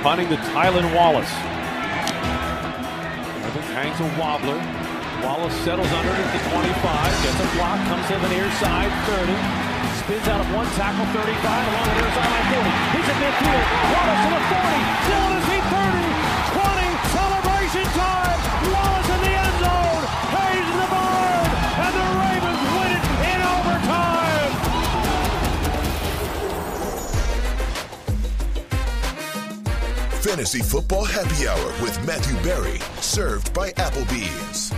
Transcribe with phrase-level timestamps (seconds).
[0.00, 1.28] Punting to Tylan Wallace.
[3.44, 4.56] Evans hangs a wobbler.
[5.20, 6.72] Wallace settles underneath the 25,
[7.20, 9.28] gets a block, comes to the near side, 30.
[10.00, 12.72] Spins out of one tackle, 35, along the near sideline, 40.
[12.96, 13.60] He's at midfield.
[13.92, 14.72] Wallace to the 40,
[15.04, 15.44] still on his
[30.22, 34.70] Fantasy Football Happy Hour with Matthew Berry, served by Applebee's.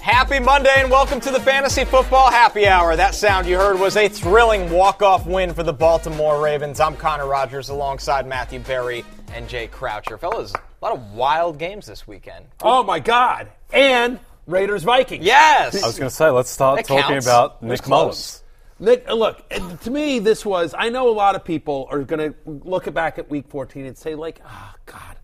[0.00, 2.96] Happy Monday and welcome to the Fantasy Football Happy Hour.
[2.96, 6.80] That sound you heard was a thrilling walk-off win for the Baltimore Ravens.
[6.80, 10.18] I'm Connor Rogers alongside Matthew Berry and Jay Croucher.
[10.18, 12.46] Fellas, a lot of wild games this weekend.
[12.60, 13.48] Oh my God!
[13.72, 14.18] And
[14.48, 15.24] Raiders Vikings.
[15.24, 15.80] Yes.
[15.80, 17.26] I was going to say, let's start That talking counts.
[17.26, 17.88] about Nick close.
[17.88, 18.42] Mullens.
[18.78, 20.74] Nick, look, to me, this was.
[20.76, 23.96] I know a lot of people are going to look back at Week 14 and
[23.96, 25.16] say, like, oh God,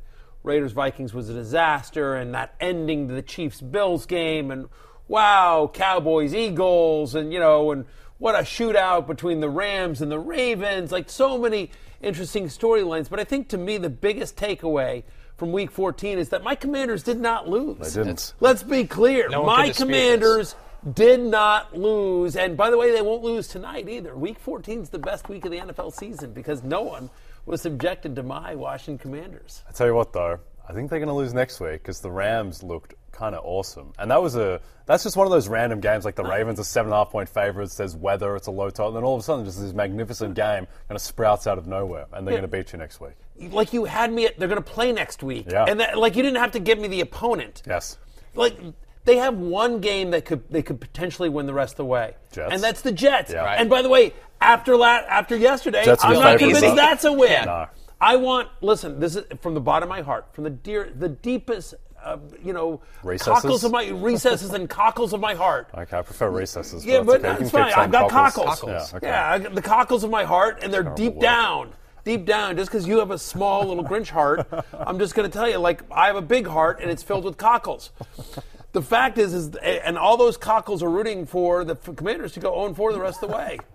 [0.42, 4.68] Raiders Vikings was a disaster, and that ending to the Chiefs Bills game, and
[5.06, 7.84] wow, Cowboys Eagles, and you know, and
[8.18, 10.90] what a shootout between the Rams and the Ravens.
[10.90, 13.10] Like so many interesting storylines.
[13.10, 15.02] But I think to me, the biggest takeaway
[15.36, 17.92] from Week 14 is that my Commanders did not lose.
[17.92, 18.32] They didn't.
[18.40, 19.28] Let's be clear.
[19.28, 20.54] No my dispute Commanders
[20.94, 22.36] did not lose.
[22.36, 24.16] And by the way, they won't lose tonight either.
[24.16, 27.10] Week 14 is the best week of the NFL season because no one
[27.46, 29.62] was subjected to my Washington Commanders.
[29.68, 30.38] I tell you what, though,
[30.68, 33.92] I think they're going to lose next week because the Rams looked kind of awesome,
[33.98, 36.64] and that was a that's just one of those random games like the Ravens are
[36.64, 37.76] seven and a half point favorites.
[37.76, 40.34] There's weather, it's a low total, and then all of a sudden, just this magnificent
[40.34, 42.40] game kind of sprouts out of nowhere, and they're Yeah.
[42.40, 43.12] going to beat you next week.
[43.52, 45.46] Like you had me at, they're going to play next week.
[45.50, 45.64] Yeah.
[45.68, 47.62] And that, like you didn't have to give me the opponent.
[47.66, 47.98] Yes.
[48.34, 48.56] Like
[49.04, 52.14] they have one game that could they could potentially win the rest of the way,
[52.32, 52.52] Jets.
[52.52, 53.32] and that's the Jets.
[53.32, 53.44] Yeah.
[53.44, 53.58] Right.
[53.60, 56.74] And by the way, after la- after yesterday, Jets I'm not convinced though.
[56.74, 57.44] that's a win.
[57.46, 57.66] No.
[58.00, 58.98] I want listen.
[59.00, 62.52] This is from the bottom of my heart, from the dear, the deepest, uh, you
[62.52, 63.32] know, Recesses?
[63.42, 65.68] cockles of my recesses and cockles of my heart.
[65.72, 66.84] Okay, I prefer recesses.
[66.84, 67.28] Yeah, but okay.
[67.28, 67.72] You that's can fine.
[67.74, 68.46] I've got cockles.
[68.46, 68.90] cockles.
[68.92, 69.06] Yeah, okay.
[69.06, 71.22] Yeah, I got the cockles of my heart, and they're deep word.
[71.22, 71.72] down.
[72.04, 75.32] Deep down, just because you have a small little Grinch heart, I'm just going to
[75.32, 77.90] tell you, like I have a big heart, and it's filled with cockles.
[78.72, 82.54] The fact is, is and all those cockles are rooting for the Commanders to go
[82.62, 83.58] 0 4 the rest of the way.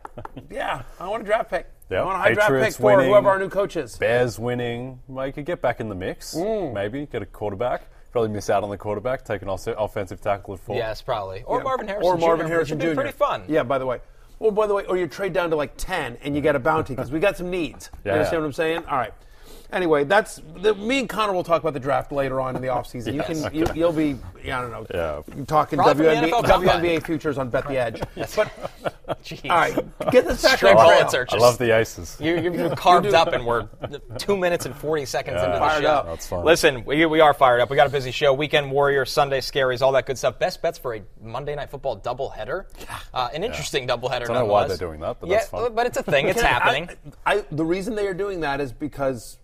[0.49, 1.67] Yeah, I want a draft pick.
[1.91, 3.11] Yeah, I want a high draft pick Patriots for winning.
[3.11, 3.95] whoever our new coach is.
[3.97, 4.99] Bears winning.
[5.07, 6.73] Well, you could get back in the mix, Mm.
[6.73, 7.83] maybe get a quarterback.
[8.11, 10.75] Probably miss out on the quarterback, take an offensive tackle at four.
[10.75, 11.43] Yes, probably.
[11.45, 11.63] Or Yeah.
[11.65, 12.89] Marvin Harrison Or Marvin Jr., Harrison would Jr.
[12.89, 13.43] be pretty fun.
[13.47, 13.99] Yeah, by the way.
[14.39, 16.59] Well, by the way, or you trade down to like 10 and you get a
[16.59, 17.91] bounty because we got some needs.
[18.03, 18.39] Yeah, you understand yeah.
[18.39, 18.83] what I'm saying?
[18.89, 19.13] All right.
[19.71, 22.69] Anyway, that's the, me and Connor will talk about the draft later on in the
[22.69, 23.13] offseason.
[23.13, 23.43] You Yes.
[23.43, 25.43] can you, you'll be yeah, I don't know Yeah.
[25.45, 28.01] talking Probably from WNBA, WNBA futures on Bet the Edge.
[28.15, 28.51] But
[29.23, 29.49] Jeez.
[29.49, 31.09] all right, get this back Straight on bullet trail.
[31.09, 31.41] searches.
[31.41, 32.17] I love the ices.
[32.19, 33.67] You're, you're carved up, and we're
[34.17, 35.87] two minutes and 40 seconds into the Fired show.
[35.89, 36.05] up.
[36.07, 36.43] That's fun.
[36.45, 37.69] Listen, we, we are fired up.
[37.69, 38.33] We got a busy show.
[38.33, 40.39] Weekend Warriors, Sunday Scaries, all that good stuff.
[40.39, 42.65] Best bets for a Monday Night Football doubleheader.
[43.13, 44.13] Uh, an interesting doubleheader.
[44.13, 45.73] I don't know why they're doing that, but yeah, that's fun.
[45.73, 46.27] but it's a thing.
[46.27, 46.89] It's happening.
[47.25, 49.37] I, I, the reason they are doing that is because,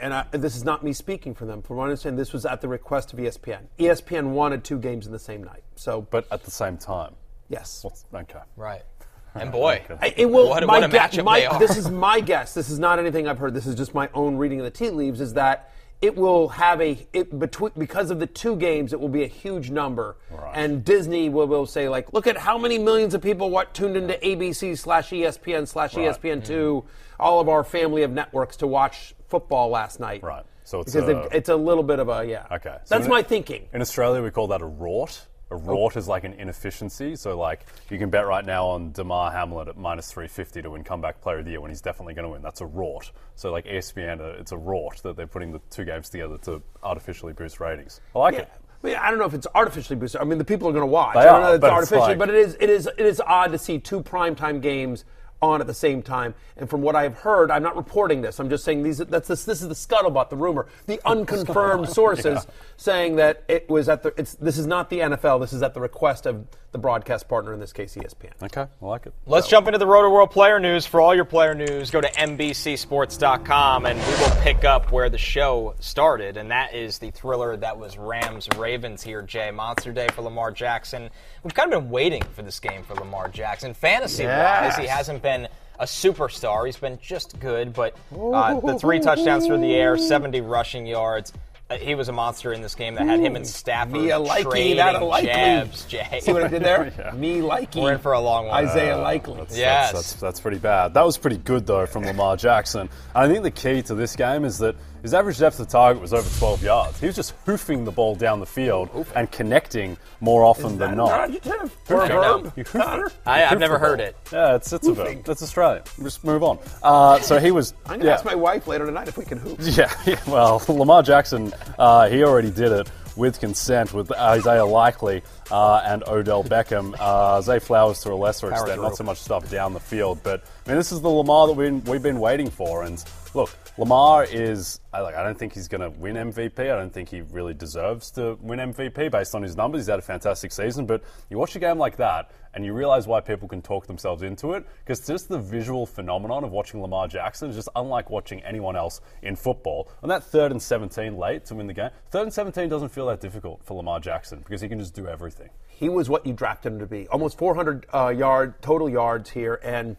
[0.00, 1.62] and I, this is not me speaking for them.
[1.62, 3.60] From what I understand, this was at the request of ESPN.
[3.78, 5.62] ESPN wanted two games in the same night.
[5.76, 7.14] So, But at the same time.
[7.48, 7.82] yes.
[7.84, 8.38] What's, okay.
[8.56, 8.82] right.
[9.34, 10.50] And boy, I- It will.
[10.50, 11.58] What my what a guess- matchup my- they are.
[11.58, 12.52] This is my guess.
[12.52, 13.54] This is not anything I've heard.
[13.54, 15.22] This is just my own reading of the tea leaves.
[15.22, 15.70] Is that
[16.02, 19.28] it will have a it between because of the two games, it will be a
[19.28, 20.16] huge number,
[20.52, 23.96] and Disney will, will say like, look at how many millions of people what tuned
[23.96, 26.84] into ABC slash ESPN slash ESPN two,
[27.18, 30.22] all of our family of networks to watch football last night.
[30.22, 30.44] Right.
[30.64, 32.46] So it's because a- it's a little bit of a yeah.
[32.52, 32.76] Okay.
[32.84, 33.66] So That's in- my thinking.
[33.72, 35.24] In Australia, we call that a rort.
[35.50, 37.14] A rort is like an inefficiency.
[37.14, 40.82] So, like, you can bet right now on Damar Hamlin at minus 350 to win
[40.82, 42.40] comeback player of the year when he's definitely going to win.
[42.40, 43.10] That's a rort.
[43.34, 46.62] So, like, ESPN, uh, it's a rort that they're putting the two games together to
[46.82, 48.00] artificially boost ratings.
[48.14, 48.40] I like Yeah.
[48.42, 48.48] it.
[48.82, 50.22] I, mean, I don't know if it's artificially boosted.
[50.22, 51.14] I mean, the people are going to watch.
[51.14, 52.56] They I don't are, know if it's artificially, like- but it is.
[52.58, 52.86] It is.
[52.96, 55.04] It is odd to see two primetime games
[55.42, 56.34] on at the same time.
[56.56, 58.38] And from what I've heard, I'm not reporting this.
[58.38, 58.98] I'm just saying these.
[58.98, 59.44] That's this.
[59.44, 62.46] This is the scuttlebutt, the rumor, the unconfirmed sources
[62.76, 64.14] saying that it was at the.
[64.16, 65.40] It's this is not the NFL.
[65.40, 68.30] This is at the request of the broadcast partner in this case, ESPN.
[68.42, 69.12] Okay, I like it.
[69.26, 70.86] Let's jump into the Rotoworld player news.
[70.86, 75.18] For all your player news, go to NBCSports.com and we will pick up where the
[75.18, 79.50] show started, and that is the thriller that was Rams Ravens here, Jay.
[79.50, 81.10] Monster day for Lamar Jackson.
[81.42, 83.74] We've kind of been waiting for this game for Lamar Jackson.
[83.74, 85.31] Fantasy wise, he hasn't been
[85.78, 86.66] a superstar.
[86.66, 91.32] He's been just good, but uh, the three touchdowns through the air, 70 rushing yards.
[91.70, 94.18] Uh, he was a monster in this game that had him and Stafford Me a
[94.18, 95.28] likely, trading that a likely.
[95.30, 96.18] jabs, Jay.
[96.20, 96.92] See what I did there?
[96.98, 97.12] Yeah.
[97.12, 97.80] Me likely.
[97.82, 98.64] We're in for a long one.
[98.66, 99.36] Isaiah likely.
[99.38, 99.92] That's, Yes.
[99.92, 100.92] that's, that's, that's pretty bad.
[100.94, 102.82] That was pretty good, though, from Lamar Jackson.
[102.82, 106.00] And I think the key to this game is that his average depth of target
[106.00, 107.00] was over 12 yards.
[107.00, 111.28] He was just hoofing the ball down the field and connecting more often than not.
[111.30, 112.38] Adjective or a no.
[112.38, 112.52] verb?
[112.56, 113.06] You hoof Connor?
[113.06, 113.12] it.
[113.26, 114.06] I, You I've never the heard ball.
[114.06, 114.16] it.
[114.32, 115.16] Yeah, it's, it's a Hoofing.
[115.18, 115.24] verb.
[115.24, 115.82] That's Australian.
[116.02, 116.58] Just move on.
[116.82, 117.74] Uh, so he was.
[117.86, 118.14] I'm gonna yeah.
[118.14, 119.58] ask my wife later tonight if we can hoop.
[119.62, 125.22] Yeah, yeah, well, Lamar Jackson, uh, he already did it with consent with Isaiah Likely
[125.50, 126.94] uh, and Odell Beckham.
[126.98, 128.82] Uh, Zay Flowers to a lesser Power extent, through.
[128.84, 130.20] not so much stuff down the field.
[130.22, 132.84] But I mean, this is the Lamar that we've, we've been waiting for.
[132.84, 133.02] And
[133.34, 134.80] look, Lamar is.
[134.92, 136.60] I, like, I don't think he's going to win MVP.
[136.60, 139.82] I don't think he really deserves to win MVP based on his numbers.
[139.82, 140.84] He's had a fantastic season.
[140.84, 144.22] But you watch a game like that, and you realize why people can talk themselves
[144.22, 148.42] into it because just the visual phenomenon of watching Lamar Jackson is just unlike watching
[148.42, 149.88] anyone else in football.
[150.02, 153.06] And that third and 17 late to win the game, third and 17 doesn't feel
[153.06, 155.48] that difficult for Lamar Jackson because he can just do everything.
[155.68, 157.08] He was what you drafted him to be.
[157.08, 159.96] Almost 400 uh, yard total yards here, and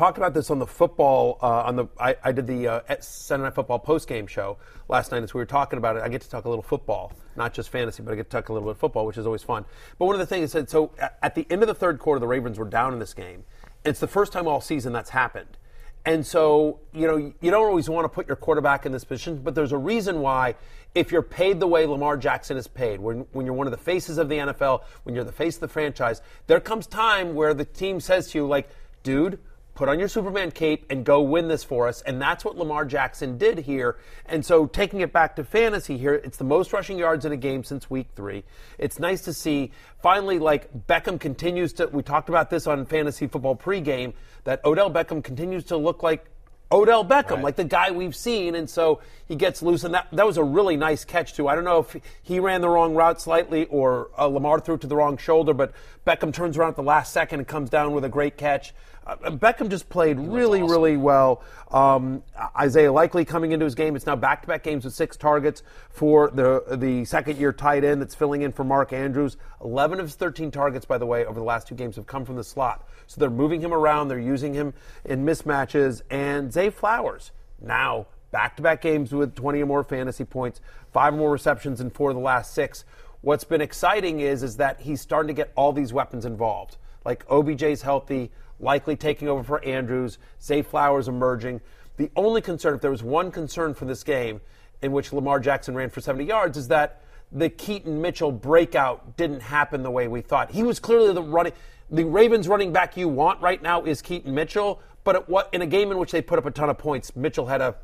[0.00, 1.38] talked about this on the football.
[1.42, 4.56] Uh, on the I, I did the uh, Sunday Night Football post game show
[4.88, 6.02] last night as we were talking about it.
[6.02, 8.48] I get to talk a little football, not just fantasy, but I get to talk
[8.48, 9.66] a little bit of football, which is always fun.
[9.98, 12.18] But one of the things that so at- at the end of the third quarter,
[12.18, 13.44] the Ravens were down in this game.
[13.84, 15.58] It's the first time all season that's happened.
[16.06, 19.36] And so, you know, you don't always want to put your quarterback in this position,
[19.44, 20.54] but there's a reason why
[20.94, 23.76] if you're paid the way Lamar Jackson is paid, when, when you're one of the
[23.76, 27.52] faces of the NFL, when you're the face of the franchise, there comes time where
[27.52, 28.70] the team says to you, like,
[29.02, 29.38] dude,
[29.74, 32.02] put on your Superman cape and go win this for us.
[32.02, 33.96] And that's what Lamar Jackson did here.
[34.26, 37.36] And so taking it back to fantasy here, it's the most rushing yards in a
[37.36, 38.44] game since week three.
[38.78, 39.72] It's nice to see
[40.02, 44.14] finally, like Beckham continues to, we talked about this on fantasy football pregame,
[44.44, 46.26] that Odell Beckham continues to look like
[46.72, 50.24] Odell Beckham, like the guy we've seen, and so he gets loose, and that that
[50.24, 51.48] was a really nice catch too.
[51.48, 54.82] I don't know if he ran the wrong route slightly or uh, Lamar threw it
[54.82, 55.72] to the wrong shoulder, but
[56.06, 58.72] Beckham turns around at the last second and comes down with a great catch.
[59.10, 61.42] Uh, Beckham just played really, really well.
[61.70, 62.22] Um,
[62.56, 63.96] Isaiah Likely coming into his game.
[63.96, 68.42] It's now back-to-back games with six targets for the the second-year tight end that's filling
[68.42, 69.36] in for Mark Andrews.
[69.60, 72.24] Eleven of his thirteen targets, by the way, over the last two games have come
[72.24, 72.86] from the slot.
[73.06, 74.08] So they're moving him around.
[74.08, 74.74] They're using him
[75.04, 76.02] in mismatches.
[76.10, 80.60] And Zay Flowers now back-to-back games with 20 or more fantasy points,
[80.92, 82.84] five or more receptions in four of the last six.
[83.22, 86.76] What's been exciting is is that he's starting to get all these weapons involved.
[87.04, 88.30] Like OBJ's healthy,
[88.60, 91.60] likely taking over for Andrews, Zay Flowers emerging.
[91.96, 94.40] The only concern, if there was one concern for this game
[94.82, 97.02] in which Lamar Jackson ran for 70 yards, is that
[97.32, 100.50] the Keaton Mitchell breakout didn't happen the way we thought.
[100.50, 101.52] He was clearly the running,
[101.90, 105.66] the Ravens running back you want right now is Keaton Mitchell, but what, in a
[105.66, 107.76] game in which they put up a ton of points, Mitchell had a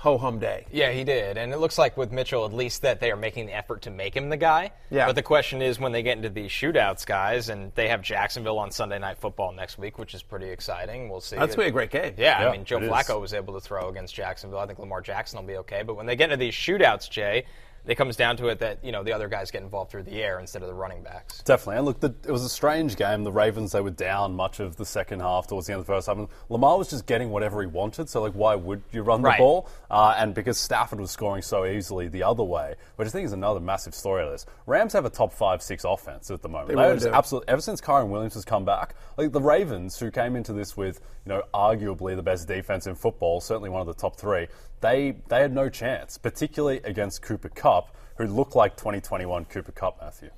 [0.00, 0.66] ho hum day.
[0.72, 1.36] Yeah, he did.
[1.36, 3.90] And it looks like with Mitchell, at least that they are making the effort to
[3.90, 4.72] make him the guy.
[4.88, 5.04] Yeah.
[5.04, 8.58] But the question is when they get into these shootouts, guys, and they have Jacksonville
[8.58, 11.10] on Sunday Night Football next week, which is pretty exciting.
[11.10, 11.36] We'll see.
[11.36, 12.14] That's going to be a great game.
[12.16, 12.90] Yeah, Yeah, I mean, Joe it is.
[12.90, 14.58] Flacco was able to throw against Jacksonville.
[14.58, 15.82] I think Lamar Jackson will be okay.
[15.82, 17.44] But when they get into these shootouts, Jay,
[17.86, 20.22] it comes down to it that you know the other guys get involved through the
[20.22, 21.42] air instead of the running backs.
[21.42, 21.76] Definitely.
[21.76, 23.24] And look, the, it was a strange game.
[23.24, 25.92] The Ravens, they were down much of the second half towards the end of the
[25.92, 26.16] first half.
[26.18, 28.08] And Lamar was just getting whatever he wanted.
[28.08, 29.36] So, like, why would you run Right.
[29.38, 29.68] the ball?
[29.90, 33.32] Uh, and because Stafford was scoring so easily the other way, which I think is
[33.32, 34.46] another massive story of this.
[34.66, 36.68] Rams have a top five, six offense at the moment.
[36.68, 40.10] They really just absolutely, ever since Kyren Williams has come back, like the Ravens, who
[40.10, 43.86] came into this with, you know, arguably the best defense in football, certainly one of
[43.86, 44.46] the top three,
[44.80, 50.00] they, they had no chance, particularly against Cooper Kupp, who looked like 2021 Cooper Kupp,
[50.00, 50.30] Matthew.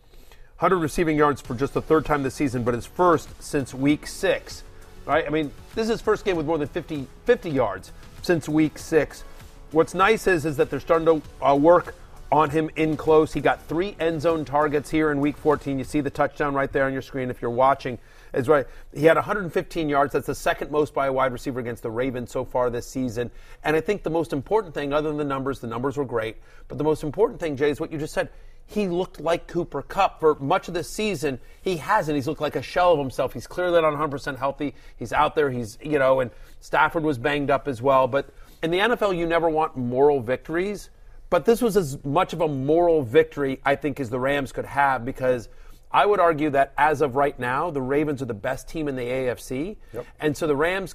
[0.59, 4.07] 100 receiving yards for just the third time this season, but his first since week
[4.07, 4.63] six.
[5.05, 5.27] Right?
[5.27, 8.79] I mean, this is his first game with more than 50, 50 yards since week
[8.79, 9.25] six.
[9.73, 11.95] What's nice is, is that they're starting to uh, work
[12.31, 13.33] on him in close.
[13.33, 15.79] He got three end zone targets here in week 14.
[15.79, 17.99] You see the touchdown right there on your screen if you're watching.
[18.33, 18.67] Is right.
[18.95, 20.15] He had 115 yards.
[20.15, 23.31] That's the second most by a wide receiver against the Ravens so far this season.
[23.63, 26.37] And I think the most important thing, other than the numbers, the numbers were great,
[26.69, 28.31] but the most important thing, Jay, is what you just said.
[28.67, 31.39] he looked like Cooper Kupp for much of this season.
[31.61, 32.15] He hasn't.
[32.17, 33.33] He's looked like a shell of himself.
[33.33, 34.75] He's clearly not 100% healthy.
[34.97, 35.51] He's out there.
[35.51, 38.09] He's, you know, and Stafford was banged up as well.
[38.09, 38.31] But
[38.63, 40.91] in the NFL, you never want moral victories.
[41.29, 44.67] But this was as much of a moral victory, I think, as the Rams could
[44.67, 45.49] have because
[45.93, 48.97] I would argue that as of right now, the Ravens are the best team in
[48.97, 49.77] the AFC.
[49.93, 50.07] Yep.
[50.21, 50.95] And so the Rams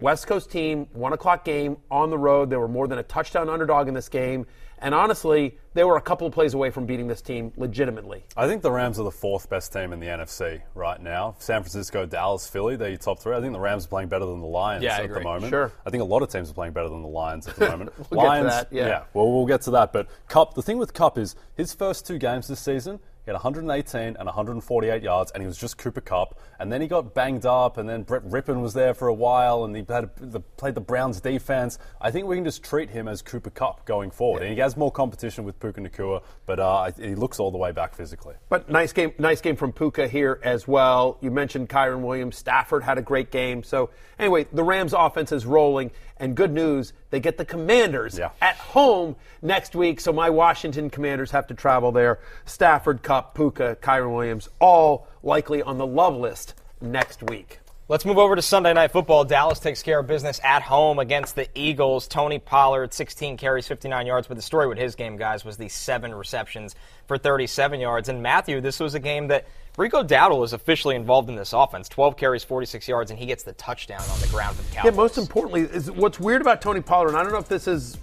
[0.00, 2.48] West Coast team, one o'clock game on the road.
[2.50, 4.46] They were more than a touchdown underdog in this game.
[4.78, 8.24] And honestly, they were a couple of plays away from beating this team legitimately.
[8.36, 11.36] I think the Rams are the fourth best team in the NFC right now.
[11.38, 13.34] San Francisco, Dallas, Philly, they're your top three.
[13.34, 15.18] I think the Rams are playing better than the Lions Yeah, at agree.
[15.20, 15.50] the moment.
[15.50, 15.72] Sure.
[15.86, 17.92] I think a lot of teams are playing better than the Lions at the moment.
[18.10, 19.04] We'll Lions, that, yeah.
[19.14, 19.92] Well, we'll get to that.
[19.92, 23.34] But Kupp, the thing with Kupp is his first two games this season, he had
[23.34, 26.38] 118 and 148 yards, and he was just Cooper Kupp.
[26.60, 29.64] And then he got banged up, and then Brett Rypien was there for a while,
[29.64, 31.78] and he the, played the Browns defense.
[32.00, 34.42] I think we can just treat him as Cooper Kupp going forward.
[34.42, 37.72] And he has more competition with Puka Nacua, but uh, he looks all the way
[37.72, 38.34] back physically.
[38.50, 41.16] But nice game, nice game from Puka here as well.
[41.22, 42.36] You mentioned Kyren Williams.
[42.36, 43.62] Stafford had a great game.
[43.62, 43.88] So
[44.18, 48.30] anyway, the Rams offense is rolling, and good news, they get the Commanders Yeah.
[48.40, 50.00] at home next week.
[50.00, 52.18] So my Washington Commanders have to travel there.
[52.44, 57.60] Stafford, Kupp, Puka, Kyren Williams, all likely on the love list next week.
[57.86, 59.24] Let's move over to Sunday Night Football.
[59.26, 62.08] Dallas takes care of business at home against the Eagles.
[62.08, 64.26] Tony Pollard, 16 carries, 59 yards.
[64.26, 66.74] But the story with his game, guys, was the seven receptions
[67.06, 68.08] for 37 yards.
[68.08, 69.44] And Matthew, this was a game that
[69.76, 71.88] Rico Dowdle is officially involved in this offense.
[71.88, 74.90] 12 carries, 46 yards, and he gets the touchdown on the ground for the Yeah,
[74.90, 77.98] most importantly, is what's weird about Tony Pollard, and I don't know if this is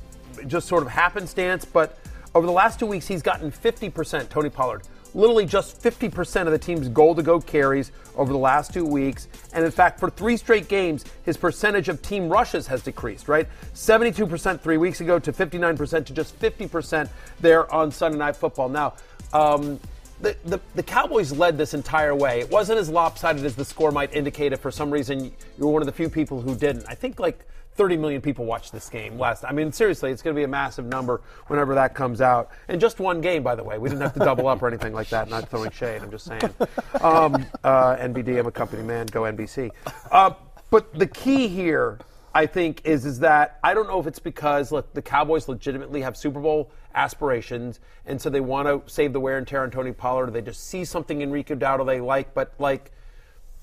[0.47, 1.97] just sort of happenstance, but
[2.35, 4.83] over the last two weeks, he's gotten 50%, Tony Pollard.
[5.13, 9.29] Literally just 50% of the team's goal to go carries over the last two weeks.
[9.53, 13.47] And in fact, for three straight games, his percentage of team rushes has decreased, right?
[13.73, 17.09] 72% three weeks ago to 59% to just 50%
[17.41, 18.69] there on Sunday Night Football.
[18.69, 18.93] Now,
[19.33, 19.79] um,
[20.21, 22.39] the, the, the Cowboys led this entire way.
[22.39, 24.53] It wasn't as lopsided as the score might indicate.
[24.53, 25.31] If for some reason you
[25.65, 28.71] were one of the few people who didn't, I think like 30 million people watched
[28.71, 29.43] this game last.
[29.45, 32.51] I mean, seriously, it's going to be a massive number whenever that comes out.
[32.67, 33.77] And just one game, by the way.
[33.77, 35.29] We didn't have to double up or anything like that.
[35.29, 36.01] Not throwing shade.
[36.01, 36.41] I'm just saying.
[37.01, 39.07] Um, uh, NBD, I'm a company man.
[39.07, 39.71] Go NBC.
[40.11, 40.31] Uh,
[40.69, 41.97] but the key here
[42.33, 46.01] I think is is that I don't know if it's because look the Cowboys legitimately
[46.01, 49.71] have Super Bowl aspirations and so they want to save the wear and tear on
[49.71, 52.91] Tony Pollard or they just see something in Rico Dowdle they like but like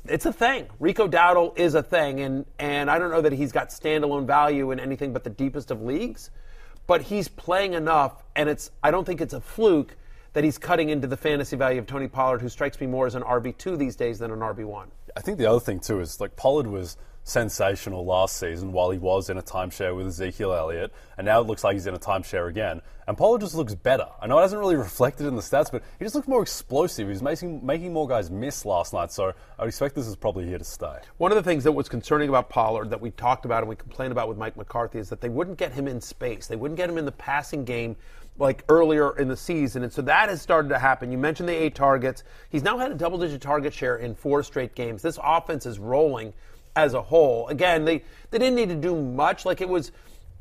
[0.04, 0.68] it's a thing.
[0.78, 4.70] Rico Dowdle is a thing and and I don't know that he's got standalone value
[4.70, 6.30] in anything but the deepest of leagues
[6.86, 9.96] but he's playing enough and it's I don't think it's a fluke
[10.34, 13.14] that he's cutting into the fantasy value of Tony Pollard who strikes me more as
[13.14, 14.88] an RB2 these days than an RB1.
[15.16, 18.98] I think the other thing too is like Pollard was sensational last season while he
[18.98, 21.98] was in a timeshare with Ezekiel Elliott, and now it looks like he's in a
[21.98, 22.80] timeshare again.
[23.06, 24.06] And Pollard just looks better.
[24.20, 27.08] I know it hasn't really reflected in the stats, but he just looks more explosive.
[27.08, 30.46] He's making making more guys miss last night, so I would expect this is probably
[30.46, 30.98] here to stay.
[31.18, 33.76] One of the things that was concerning about Pollard that we talked about and we
[33.76, 36.46] complained about with Mike McCarthy is that they wouldn't get him in space.
[36.46, 37.96] They wouldn't get him in the passing game
[38.38, 39.82] like earlier in the season.
[39.82, 41.10] And so that has started to happen.
[41.10, 42.22] You mentioned the eight targets.
[42.50, 45.02] He's now had a double digit target share in four straight games.
[45.02, 46.32] This offense is rolling
[46.78, 47.48] as a whole.
[47.48, 49.44] Again, they, they didn't need to do much.
[49.44, 49.92] Like it was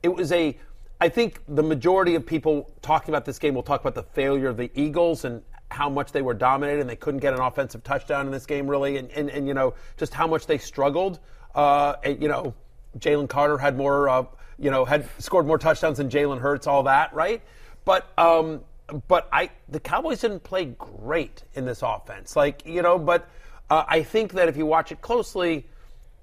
[0.04, 0.58] it was a
[1.00, 4.48] I think the majority of people talking about this game will talk about the failure
[4.48, 7.84] of the Eagles and how much they were dominated and they couldn't get an offensive
[7.84, 11.20] touchdown in this game really and, and, and you know just how much they struggled
[11.56, 12.54] uh, and, you know
[13.00, 14.24] jalen carter had more uh,
[14.58, 17.42] you know had scored more touchdowns than jalen hurts all that right
[17.84, 18.62] but um,
[19.10, 23.28] but i the cowboys didn't play great in this offense like you know but
[23.70, 25.68] uh, i think that if you watch it closely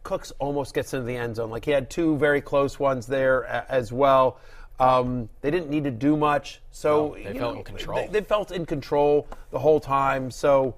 [0.05, 1.51] Cooks almost gets into the end zone.
[1.51, 4.39] Like he had two very close ones there as well.
[4.79, 7.99] Um, they didn't need to do much, so No, they felt know, in control.
[7.99, 10.31] They, they felt in control the whole time.
[10.31, 10.75] So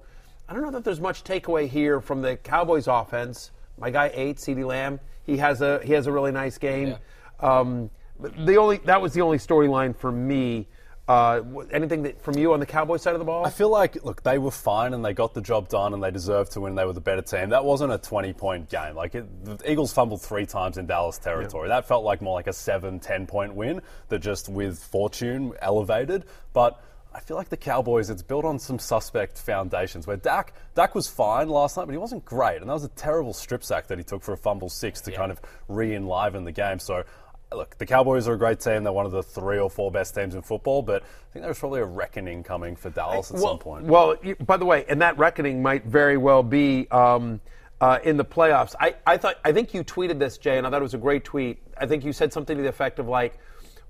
[0.47, 3.51] I don't know that there's much takeaway here from the Cowboys offense.
[3.77, 6.95] My guy eight, CeeDee Lamb, he has a he has a really nice game.
[7.39, 10.67] Um, the only that was the only storyline for me.
[11.07, 13.45] Uh, anything that, from you on the Cowboys side of the ball?
[13.45, 16.11] I feel like, look, they were fine and they got the job done and they
[16.11, 16.75] deserved to win.
[16.75, 17.49] They were the better team.
[17.49, 18.93] That wasn't a 20 point game.
[18.93, 21.69] Like, it, the Eagles fumbled three times in Dallas territory.
[21.69, 26.25] That felt like more like a 7, 10 point win that just with fortune elevated.
[26.51, 26.83] But
[27.13, 31.07] I feel like the Cowboys, it's built on some suspect foundations where Dak, Dak was
[31.07, 32.59] fine last night, but he wasn't great.
[32.59, 35.11] And that was a terrible strip sack that he took for a fumble six to
[35.11, 36.79] kind of re enliven the game.
[36.79, 37.03] So,
[37.51, 38.83] look, the Cowboys are a great team.
[38.83, 41.59] They're one of the three or four best teams in football, but I think there's
[41.59, 43.85] probably a reckoning coming for Dallas at well, some point.
[43.85, 47.39] Well, by the way, and that reckoning might very well be um,
[47.79, 48.75] uh, in the playoffs.
[48.79, 50.99] I, I thought I think you tweeted this, Jay, and I thought it was a
[50.99, 51.59] great tweet.
[51.77, 53.39] I think you said something to the effect of like,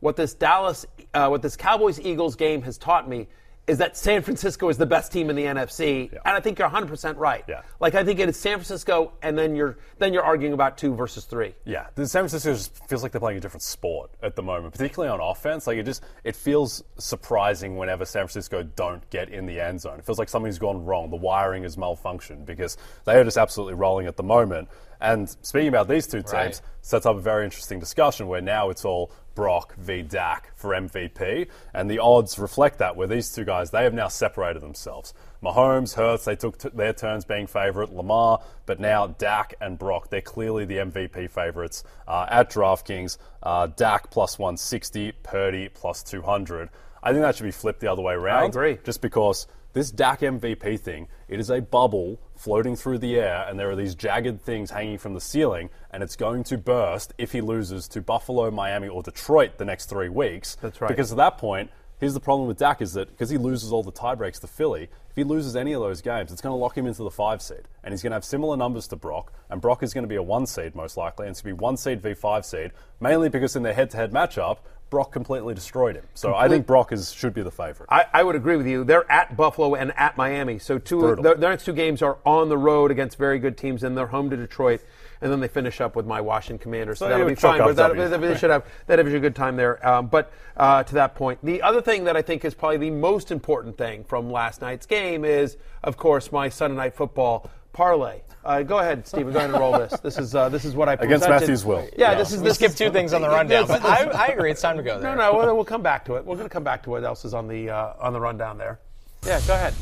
[0.01, 3.27] "What this Dallas, uh, what this Cowboys Eagles game has taught me
[3.67, 6.19] is that San Francisco is the best team in the NFC, Yeah.
[6.25, 7.43] and I think you're 100 percent right.
[7.49, 7.61] Yeah.
[7.81, 10.95] Like I think it is San Francisco, and then you're then you're arguing about two
[10.95, 11.53] versus three.
[11.65, 14.73] Yeah, the San Francisco just feels like they're playing a different sport at the moment,
[14.73, 15.67] particularly on offense.
[15.67, 19.99] Like it just it feels surprising whenever San Francisco don't get in the end zone.
[19.99, 21.09] It feels like something's gone wrong.
[21.09, 24.69] The wiring is malfunctioned because they are just absolutely rolling at the moment.
[24.99, 26.61] And speaking about these two teams, Right.
[26.81, 31.47] sets up a very interesting discussion where now it's all Brock v Dak for MVP,
[31.71, 32.95] and the odds reflect that.
[32.95, 35.13] Where these two guys, they have now separated themselves.
[35.43, 37.93] Mahomes, Hurts, they took t- their turns being favourite.
[37.93, 43.19] Lamar, but now Dak and Brock, they're clearly the MVP favourites uh, at DraftKings.
[43.43, 46.69] Uh, Dak plus 160, Purdy plus 200.
[47.03, 48.41] I think that should be flipped the other way around.
[48.41, 48.79] I agree.
[48.83, 53.59] Just because this Dak MVP thing, it is a bubble floating through the air, and
[53.59, 57.31] there are these jagged things hanging from the ceiling, and it's going to burst if
[57.31, 60.57] he loses to Buffalo, Miami, or Detroit the next three weeks.
[60.61, 60.87] That's right.
[60.87, 61.69] Because at that point,
[61.99, 64.83] here's the problem with Dak is that because he loses all the tiebreaks to Philly,
[65.09, 67.41] if he loses any of those games, it's going to lock him into the five
[67.41, 70.07] seed, and he's going to have similar numbers to Brock, and Brock is going to
[70.07, 72.45] be a one seed most likely, and it's going to be one seed v five
[72.45, 74.57] seed, mainly because in their head-to-head matchup.
[74.89, 76.05] Brock completely destroyed him.
[76.13, 77.87] So I think Brock is, should be the favorite.
[77.91, 78.83] I, I would agree with you.
[78.83, 82.49] They're at Buffalo and at Miami, so two their, their next two games are on
[82.49, 84.81] the road against very good teams, and they're home to Detroit,
[85.21, 86.99] and then they finish up with my Washington Commanders.
[86.99, 87.59] So, So that'll be fine.
[87.59, 89.85] But that, they should have that a good time there.
[89.85, 92.91] Um, but uh, to that point, the other thing that I think is probably the
[92.91, 97.49] most important thing from last night's game is, of course, my Sunday night football
[97.81, 98.21] parlay.
[98.43, 99.31] Uh, go ahead, Stephen.
[99.33, 99.99] Go ahead and roll this.
[99.99, 101.41] This is uh, this is what I Against presented.
[101.41, 101.81] Matthew's will.
[101.97, 102.15] Yeah, Yeah.
[102.15, 104.49] this is We this skipped is- two things on the rundown, but I, I agree.
[104.51, 105.15] It's time to go there.
[105.15, 106.25] no, no, we'll, we'll come back to it.
[106.25, 108.57] We're going to come back to what else is on the uh, on the rundown
[108.57, 108.79] there.
[109.25, 109.73] Yeah, go ahead.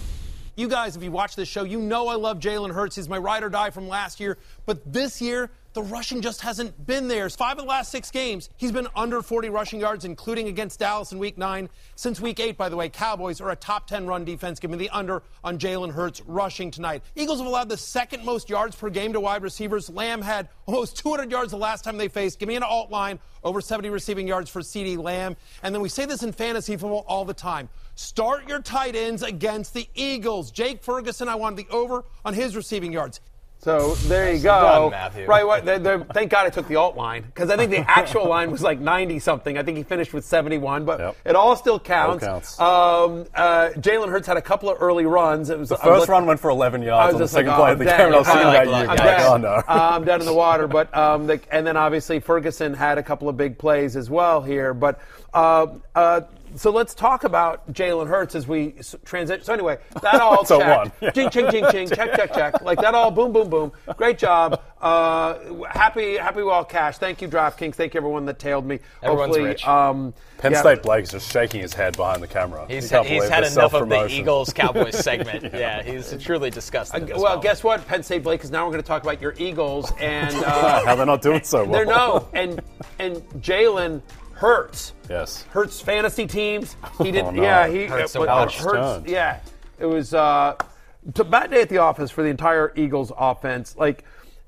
[0.57, 2.95] You guys, if you watch this show, you know I love Jalen Hurts.
[2.95, 4.37] He's my ride or die from last year.
[4.65, 7.29] But this year, the rushing just hasn't been there.
[7.29, 11.11] Five of the last six games, he's been under 40 rushing yards, including against Dallas
[11.11, 11.69] in week nine.
[11.95, 14.57] Since week eight, by the way, Cowboys are a top 10 run defense.
[14.59, 17.03] Give me the under on Jalen Hurts rushing tonight.
[17.15, 19.89] Eagles have allowed the second most yards per game to wide receivers.
[19.89, 22.39] Lamb had almost 200 yards the last time they faced.
[22.39, 25.35] Give me an alt line, over 70 receiving yards for CeeDee Lamb.
[25.61, 27.67] And then we say this in fantasy football all the time.
[27.95, 30.51] Start your tight ends against the Eagles.
[30.51, 33.19] Jake Ferguson, I wanted the over on his receiving yards.
[33.65, 34.61] So there you go.
[34.61, 35.25] done, Matthew.
[35.25, 35.43] Right.
[35.43, 38.29] What, they're, they're- thank God I took the alt line because I think the actual
[38.29, 39.57] line was like 90 something.
[39.57, 41.15] I think he finished with 71, but Yep.
[41.25, 42.23] it all still counts.
[42.23, 42.59] counts.
[42.59, 45.49] Um, uh, Jalen Hurts had a couple of early runs.
[45.49, 47.49] It was The first run went for 11 I yards was on the like, second
[47.53, 49.17] oh, play of the game, I was thinking like, about look, you I'm guys.
[49.17, 49.27] dead.
[49.31, 49.63] Oh, no.
[49.67, 50.67] I'm dead in the water.
[50.67, 54.43] But um, the, and then obviously Ferguson had a couple of big plays as well
[54.43, 54.75] here.
[54.75, 54.99] But
[55.33, 56.21] uh, uh,
[56.55, 59.43] so let's talk about Jalen Hurts as we transition.
[59.43, 60.77] So anyway, that all It's a checked.
[60.77, 60.91] one.
[61.01, 61.09] Yeah.
[61.11, 61.87] Ching ching ching ching.
[61.89, 62.61] check check check.
[62.61, 63.11] Like that all.
[63.11, 63.71] Boom boom boom.
[63.97, 64.61] Great job.
[64.81, 66.97] Uh, happy happy well cash.
[66.97, 67.75] Thank you DraftKings.
[67.75, 68.79] Thank you everyone that tailed me.
[69.01, 69.67] Everyone's Hopefully, rich.
[69.67, 70.61] Um, Penn yeah.
[70.61, 72.65] State Blake's just shaking his head behind the camera.
[72.67, 74.07] He's, He he's had enough of the.
[74.09, 75.53] Eagles Cowboys segment.
[75.53, 75.81] yeah.
[75.81, 77.01] he's truly disgusted.
[77.03, 77.43] at this Well, moment.
[77.43, 78.39] guess what, Penn State Blake?
[78.39, 80.35] Because now we're going to talk about your Eagles and.
[80.45, 81.71] Uh, How they're not doing so well.
[81.73, 82.61] They're no, and
[82.99, 84.01] and Jalen
[84.35, 84.93] Hurts.
[85.09, 85.43] Yes.
[85.43, 86.75] Hurts fantasy teams.
[86.99, 87.25] He did.
[87.25, 87.41] Oh, no.
[87.41, 88.49] Yeah, he Hurts to uh.
[88.49, 89.39] Hurts, yeah,
[89.79, 90.55] it was uh,
[91.13, 93.75] to bad day at the office for the entire Eagles offense.
[93.77, 94.03] Like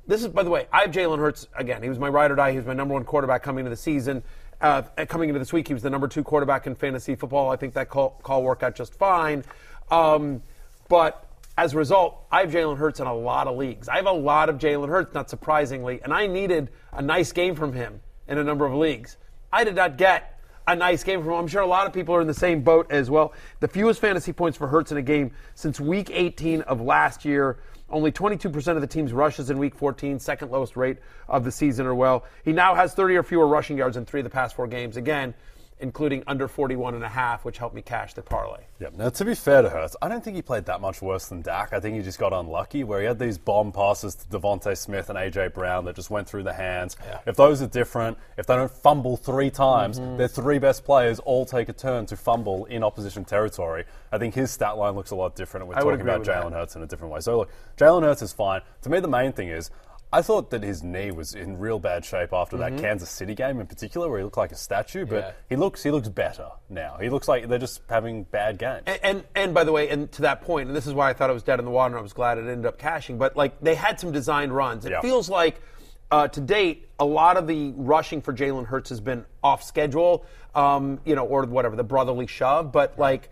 [0.06, 1.82] this is, by the way, I have Jalen Hurts again.
[1.82, 2.52] He was my ride or die.
[2.52, 4.24] He was my number one quarterback coming into the season.
[4.60, 7.52] Uh, coming into this week, he was the number two quarterback in fantasy football.
[7.52, 9.44] I think that call, call worked out just fine.
[9.92, 10.42] Um,
[10.90, 13.88] but as a result, I have Jalen Hurts in a lot of leagues.
[13.88, 17.56] I have a lot of Jalen Hurts, not surprisingly, and I needed a nice game
[17.56, 19.18] from him in a number of leagues.
[19.52, 21.36] I did not get a nice game from him.
[21.36, 23.34] I'm sure a lot of people are in the same boat as well.
[23.62, 27.58] The fewest fantasy points for Hurts in a game since week 18 of last year.
[27.90, 30.98] Only 22% of the team's rushes in week 14, second lowest rate
[31.30, 32.26] of the season or well.
[32.44, 34.98] He now has 30 or fewer rushing yards in three of the past four games.
[34.98, 35.34] Again,
[35.80, 38.64] including under 41 and a half, which helped me cash the parlay.
[38.80, 38.94] Yep.
[38.96, 41.42] Now, to be fair to Hurts, I don't think he played that much worse than
[41.42, 41.72] Dak.
[41.74, 45.10] I think he just got unlucky where he had these bomb passes to DeVonta Smith
[45.10, 46.98] and AJ Brown that just went through the hands.
[47.26, 50.18] If those are different, if they don't fumble three times, Mm-hmm.
[50.18, 53.86] their three best players all take a turn to fumble in opposition territory.
[54.12, 55.64] I think his stat line looks a lot different.
[55.64, 56.24] and We're I talking about.
[56.24, 57.20] Jalen Hurts in a different way.
[57.20, 58.62] So look, Jalen Hurts is fine.
[58.82, 59.70] To me, the main thing is.
[60.12, 62.78] I thought that his knee was in real bad shape after Mm-hmm.
[62.78, 65.06] that Kansas City game in particular, where he looked like a statue.
[65.06, 65.32] But Yeah.
[65.50, 66.98] he looks he looks better now.
[67.02, 68.84] He looks like they're just having bad games.
[68.86, 71.14] And, and and by the way, and to that point, and this is why I
[71.14, 73.18] thought it was dead in the water, and I was glad it ended up cashing.
[73.18, 74.86] But like they had some designed runs.
[74.86, 75.02] It Yeah.
[75.02, 75.62] feels like
[76.10, 80.26] uh, to date, a lot of the rushing for Jalen Hurts has been off schedule,
[80.56, 82.72] um, you know, or whatever the brotherly shove.
[82.72, 83.30] But like.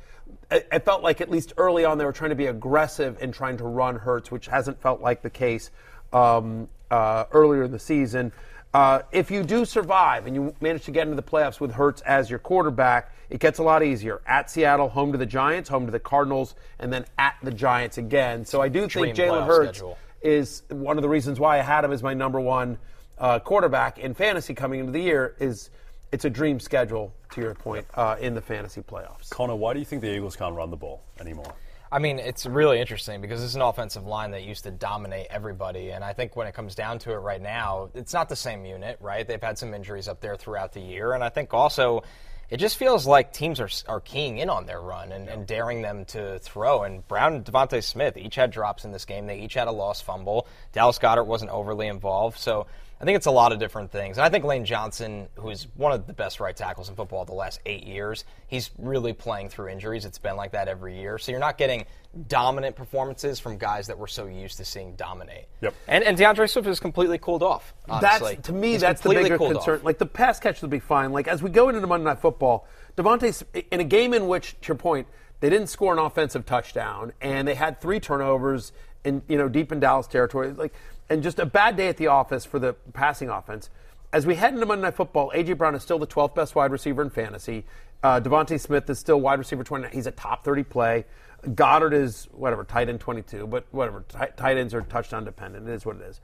[0.52, 3.32] It it felt like at least early on they were trying to be aggressive in
[3.32, 5.72] trying to run Hurts, which hasn't felt like the case
[6.13, 8.32] um, uh, earlier in the season.
[8.74, 12.02] Uh, if you do survive and you manage to get into the playoffs with Hurts
[12.02, 14.22] as your quarterback, it gets a lot easier.
[14.28, 17.98] At Seattle, home to the Giants, home to the Cardinals, and then at the Giants
[17.98, 18.44] again.
[18.46, 19.98] So I do Dream think Jalen playoff Hurts schedule.
[20.22, 22.78] is one of the reasons why I had him as my number one
[23.18, 25.36] uh, quarterback in fantasy coming into the year.
[25.39, 25.70] Is
[26.12, 29.30] it's a dream schedule to your point uh, in the fantasy playoffs.
[29.30, 31.54] Connor, why do you think the Eagles can't run the ball anymore?
[31.91, 35.91] I mean, it's really interesting because it's an offensive line that used to dominate everybody.
[35.91, 38.65] And I think when it comes down to it right now, it's not the same
[38.65, 39.28] unit, right?
[39.28, 41.13] They've had some injuries up there throughout the year.
[41.13, 42.04] And I think also
[42.50, 45.82] it just feels like teams are, are keying in on their run and, and daring
[45.82, 46.84] them to throw.
[46.84, 49.26] And Brown and DeVonta Smith each had drops in this game.
[49.26, 50.48] They each had a lost fumble.
[50.71, 52.38] Dallas Goedert wasn't overly involved.
[52.38, 52.67] So
[53.00, 54.18] I think it's a lot of different things.
[54.18, 57.34] And I think Lane Johnson, who's one of the best right tackles in football the
[57.34, 60.06] last eight years, he's really playing through injuries.
[60.06, 61.18] It's been like that every year.
[61.18, 61.86] So you're not getting
[62.30, 65.48] dominant performances from guys that we're so used to seeing dominate.
[65.62, 65.74] Yep.
[65.88, 67.74] And, and D'Andre Swift is completely cooled off.
[67.90, 68.36] Honestly.
[68.36, 69.80] That's to me, He's that's the completely bigger concern.
[69.80, 69.84] off.
[69.84, 71.12] Like the pass catch will be fine.
[71.12, 74.56] Like as we go into the Monday Night Football, DeVonta, in a game in which,
[74.62, 75.08] to your point,
[75.42, 78.72] they didn't score an offensive touchdown and they had three turnovers
[79.04, 80.74] in you know deep in Dallas territory, like
[81.10, 83.70] and just a bad day at the office for the passing offense.
[84.13, 86.72] As we head into Monday Night Football, AJ Brown is still the 12th best wide
[86.72, 87.65] receiver in fantasy.
[88.02, 89.91] Uh, DeVonta Smith is still wide receiver 29.
[89.91, 91.06] He's a top 30 play.
[91.44, 95.68] Goedert is whatever tight end 22, but whatever tight, tight ends are touchdown dependent.
[95.68, 96.22] It is what it is.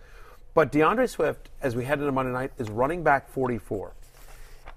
[0.54, 3.94] But D'Andre Swift, as we head into Monday night, is running back 44.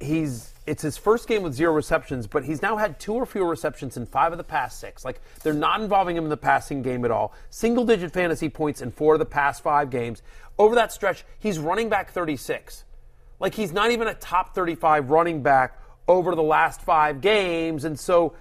[0.05, 3.49] He's it's his first game with zero receptions, but he's now had two or fewer
[3.49, 5.05] receptions in five of the past six.
[5.05, 7.35] Like they're not involving him in the passing game at all.
[7.51, 10.23] Single digit fantasy points in four of the past five games.
[10.59, 12.85] Over that stretch, he's running back 36.
[13.41, 17.99] Like he's not even a top 35 running back over the last five games, and
[17.99, 18.35] so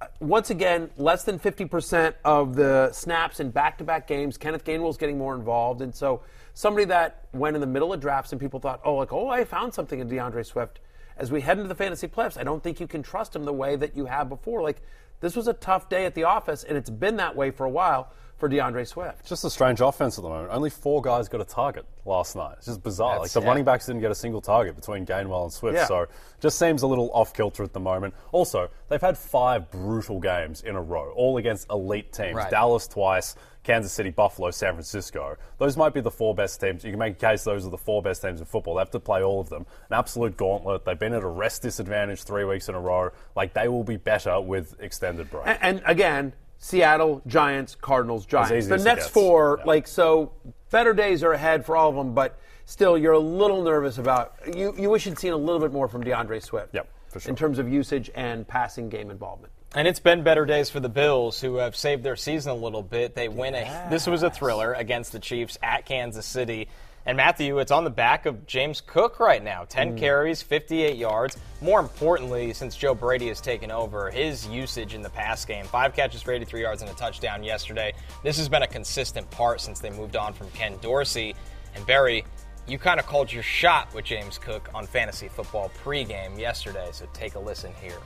[0.00, 4.38] uh, once again, less than 50% of the snaps in back to back games.
[4.38, 5.82] Kenneth Gainwell's getting more involved.
[5.82, 6.22] And so,
[6.54, 9.44] somebody that went in the middle of drafts and people thought, oh, like, oh, I
[9.44, 10.80] found something in D'Andre Swift.
[11.20, 13.52] As we head into the fantasy playoffs, I don't think you can trust him the
[13.52, 14.62] way that you have before.
[14.62, 14.80] Like,
[15.20, 17.70] this was a tough day at the office, and it's been that way for a
[17.70, 19.20] while for D'Andre Swift.
[19.20, 20.50] It's just a strange offense at the moment.
[20.50, 22.54] Only four guys got a target last night.
[22.56, 23.16] It's just bizarre.
[23.16, 25.76] That's- like the running backs didn't get a single target between Gainwell and Swift.
[25.76, 25.84] Yeah.
[25.84, 26.06] So
[26.40, 28.14] just seems a little off kilter at the moment.
[28.32, 32.34] Also, they've had five brutal games in a row, all against elite teams.
[32.36, 32.50] Right.
[32.50, 35.36] Dallas twice, Kansas City, Buffalo, San Francisco.
[35.58, 36.82] Those might be the four best teams.
[36.82, 38.74] You can make a case those are the four best teams in football.
[38.76, 39.66] They have to play all of them.
[39.90, 40.84] An absolute gauntlet.
[40.84, 43.10] They've been at a rest disadvantage three weeks in a row.
[43.36, 45.46] Like they will be better with extended break.
[45.46, 48.66] And, and again, Seattle, Giants, Cardinals, Giants.
[48.66, 49.64] The next four, Yeah.
[49.66, 50.32] like, so
[50.70, 54.34] better days are ahead for all of them, but still, you're a little nervous about.
[54.54, 56.74] You, you wish you'd seen a little bit more from D'Andre Swift.
[56.74, 57.30] Yep, for sure.
[57.30, 59.52] In terms of usage and passing game involvement.
[59.72, 62.82] And it's been better days for the Bills, who have saved their season a little
[62.82, 63.14] bit.
[63.14, 63.86] They win a.
[63.88, 66.66] This was a thriller against the Chiefs at Kansas City.
[67.06, 69.64] And Matthew, it's on the back of James Cook right now.
[69.68, 69.98] 10 mm.
[69.98, 71.36] carries, 58 yards.
[71.60, 75.94] More importantly, since Joe Brady has taken over, his usage in the pass game five
[75.94, 77.94] catches for 83 yards and a touchdown yesterday.
[78.24, 81.36] This has been a consistent part since they moved on from Ken Dorsey.
[81.76, 82.24] And Berry,
[82.66, 87.06] you kind of called your shot with James Cook on fantasy football pregame yesterday, so
[87.12, 87.98] take a listen here.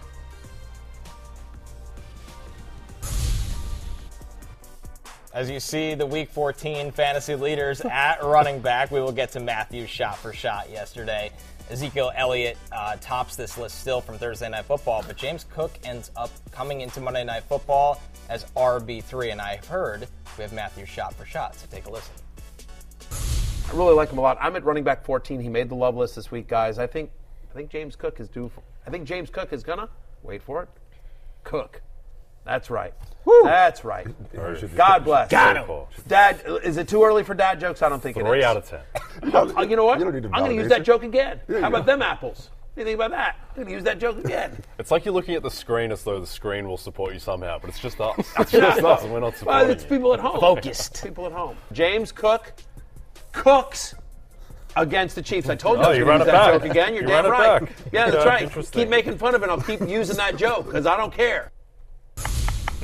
[5.35, 8.93] As you see, the Week 14 fantasy leaders at running back.
[8.93, 11.33] We will get to Matthew's shot for shot yesterday.
[11.69, 16.13] Ezekiel Elliott uh, tops this list still from Thursday Night Football, but James Cook ends
[16.17, 20.07] up coming into Monday Night Football as RB3, and I heard
[20.39, 22.15] we have Matthew's shot for shot, so take a listen.
[23.69, 24.39] I really like him a lot.
[24.41, 25.41] I'm at running back 14.
[25.41, 26.79] He made the love list this week, guys.
[26.79, 27.11] I think
[27.51, 28.49] I think James Cook is due.
[28.51, 29.89] For, I think James Cook is gonna
[30.23, 30.69] wait for it.
[31.43, 31.83] Cook.
[32.45, 32.93] That's right.
[33.45, 34.07] That's right.
[34.77, 35.31] God bless.
[35.31, 35.87] Got him.
[36.07, 37.81] Dad, is it too early for dad jokes?
[37.81, 38.27] I don't think it is.
[38.27, 38.81] Three out of ten.
[39.33, 39.99] Oh, you know what?
[39.99, 41.41] You don't need to I'm going to use validate that joke again.
[41.47, 41.93] There you How about go.
[41.93, 42.51] them apples?
[42.75, 43.37] What do you think about that?
[43.51, 44.61] I'm going to use that joke again.
[44.79, 47.59] It's like you're looking at the screen as though the screen will support you somehow,
[47.59, 48.17] but it's just us.
[48.39, 49.89] It's just us, and we're not Well, it's you.
[49.89, 50.39] people at home.
[50.41, 51.03] Focused.
[51.03, 51.57] People at home.
[51.73, 52.53] James Cook
[53.33, 53.95] cooks
[54.77, 55.49] against the Chiefs.
[55.49, 56.61] I told you Oh, I was you going ran to use that back.
[56.63, 56.93] joke again.
[56.95, 57.61] You're You damn ran it right.
[57.61, 57.71] back.
[57.93, 58.43] Yeah, that's Yeah, right.
[58.43, 58.81] interesting.
[58.83, 59.49] Keep making fun of it.
[59.49, 61.53] I'll keep using that joke because I don't care.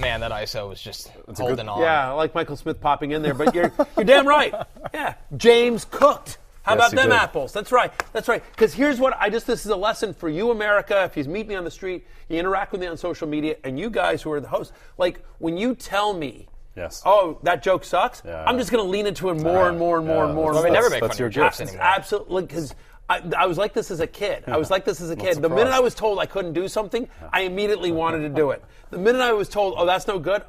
[0.00, 1.80] Man, that ISO was just a holding good- on.
[1.82, 4.54] Yeah, I like Michael Smith popping in there, but you're you're damn right.
[4.94, 6.38] Yeah, James cooked.
[6.62, 7.16] How Yes, about them did.
[7.18, 7.52] apples?
[7.52, 7.92] That's right.
[8.12, 8.42] That's right.
[8.52, 11.04] Because here's what I just this is a lesson for you, America.
[11.04, 13.78] If you meet me on the street, you interact with me on social media, and
[13.78, 16.46] you guys who are the hosts, like when you tell me.
[16.76, 17.02] Yes.
[17.04, 18.22] Oh, that joke sucks.
[18.24, 18.44] Yeah.
[18.46, 20.52] I'm just going to lean into it more and more and more and more.
[20.54, 20.82] that's- and They more.
[20.82, 21.70] never make that's fun of your your jokes gift.
[21.72, 21.86] anymore.
[21.86, 22.74] Absolutely, because
[23.10, 24.44] I, I was like this as a kid.
[24.46, 25.42] I was like this as a kid.
[25.42, 25.72] The minute.
[25.72, 28.62] I was told I couldn't do something, I immediately wanted to do it.
[28.90, 30.42] The minute I was told, "Oh, that's no good,"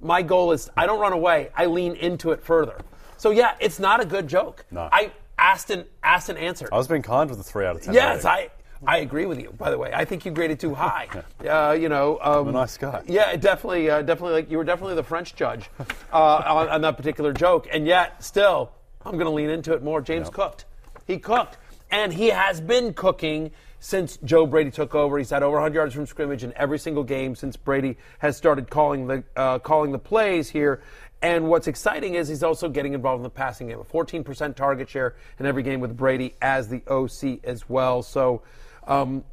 [0.00, 1.50] my goal is I don't run away.
[1.54, 2.78] I lean into it further.
[3.18, 4.64] So yeah, it's not a good joke.
[4.70, 4.88] No.
[4.90, 6.70] I asked and asked and answered.
[6.72, 7.92] I was being kind with the three out of ten.
[7.92, 8.24] Yes.
[8.24, 8.50] I
[8.86, 9.52] I agree with you.
[9.52, 11.08] By the way, I think you graded too high.
[11.46, 13.02] Uh, you know, um, I'm a nice guy.
[13.06, 14.32] Yeah, definitely, uh, definitely.
[14.32, 15.70] Like you were definitely the French judge
[16.12, 18.72] uh, on, on that particular joke, and yet still,
[19.04, 20.00] I'm going to lean into it more.
[20.00, 20.64] James cooked.
[21.06, 21.58] He cooked,
[21.90, 25.18] and he has been cooking since Joe Brady took over.
[25.18, 28.70] He's had over 100 yards from scrimmage in every single game since Brady has started
[28.70, 30.82] calling the uh, calling the plays here.
[31.22, 33.78] And what's exciting is he's also getting involved in the passing game.
[33.80, 38.02] A 14% target share in every game with Brady as the OC as well.
[38.02, 38.42] So
[38.86, 39.24] um,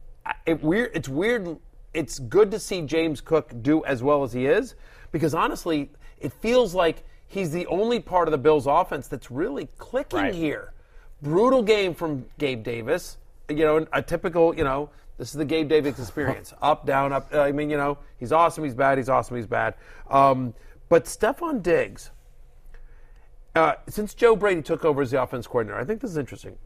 [0.45, 0.91] it weird.
[0.93, 1.57] It's weird.
[1.93, 4.75] It's good to see James Cook do as well as he is
[5.11, 9.67] because honestly, it feels like he's the only part of the Bills' offense that's really
[9.77, 10.33] clicking Right.
[10.33, 10.72] here.
[11.23, 13.17] Brutal game from Gabe Davis.
[13.49, 14.55] You know, a typical.
[14.55, 17.33] You know, this is the Gabe Davis experience: up, down, up.
[17.33, 18.63] I mean, you know, he's awesome.
[18.63, 18.97] He's bad.
[18.97, 19.37] He's awesome.
[19.37, 19.73] He's bad.
[20.09, 20.53] Um,
[20.89, 22.11] but Stefon Diggs,
[23.55, 26.57] uh, since Joe Brady took over as the offense coordinator, I think this is interesting.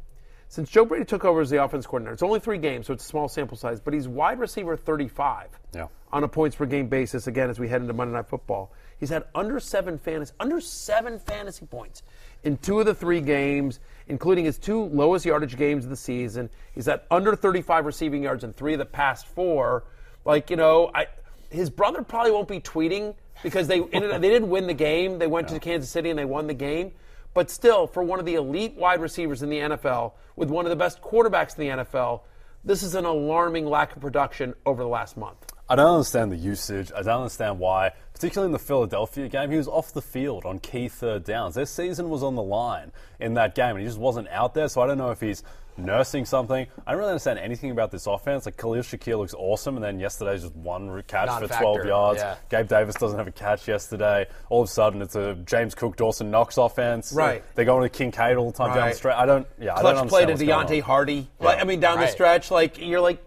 [0.49, 3.03] Since Joe Brady took over as the offense coordinator, it's only three games, so it's
[3.03, 5.87] a small sample size, but he's wide receiver 35 Yeah.
[6.13, 7.27] on a points per game basis.
[7.27, 11.19] Again, as we head into Monday Night Football, he's had under seven fantasy under seven
[11.19, 12.01] fantasy points
[12.45, 16.49] in two of the three games, including his two lowest yardage games of the season.
[16.73, 19.83] He's at under 35 receiving yards in three of the past four.
[20.25, 21.07] Like you know, I,
[21.49, 25.19] his brother probably won't be tweeting because they ended they didn't win the game.
[25.19, 26.91] They went to Kansas City and they won the game.
[27.33, 30.71] But still, for one of the elite wide receivers in the NFL, with one of
[30.71, 32.21] the best quarterbacks in the NFL,
[32.63, 35.37] this is an alarming lack of production over the last month.
[35.69, 36.91] I don't understand the usage.
[36.95, 40.59] I don't understand why, particularly in the Philadelphia game, he was off the field on
[40.59, 41.55] key third downs.
[41.55, 44.69] Their season was on the line in that game, and he just wasn't out there.
[44.69, 45.43] So I don't know if he's
[45.79, 46.65] nursing something.
[46.87, 48.45] I don't really understand anything about this offense.
[48.47, 51.85] Like Khalil Shakir looks awesome, and then yesterday's just one re- catch for Non-factor, 12
[51.85, 52.19] yards.
[52.19, 52.35] yeah.
[52.49, 54.25] Gabe Davis doesn't have a catch yesterday.
[54.49, 57.11] All of a sudden, it's a James Cook, Dawson Knox offense.
[57.13, 57.43] Right.
[57.55, 58.95] They're going to Kincaid all the time down the Right.
[58.95, 59.17] stretch.
[59.17, 59.45] I don't.
[59.59, 60.87] Yeah, I clutch don't play understand to what's going Deontay on.
[60.87, 61.27] Hardy.
[61.39, 63.21] Like, I mean, down the stretch, like you're like,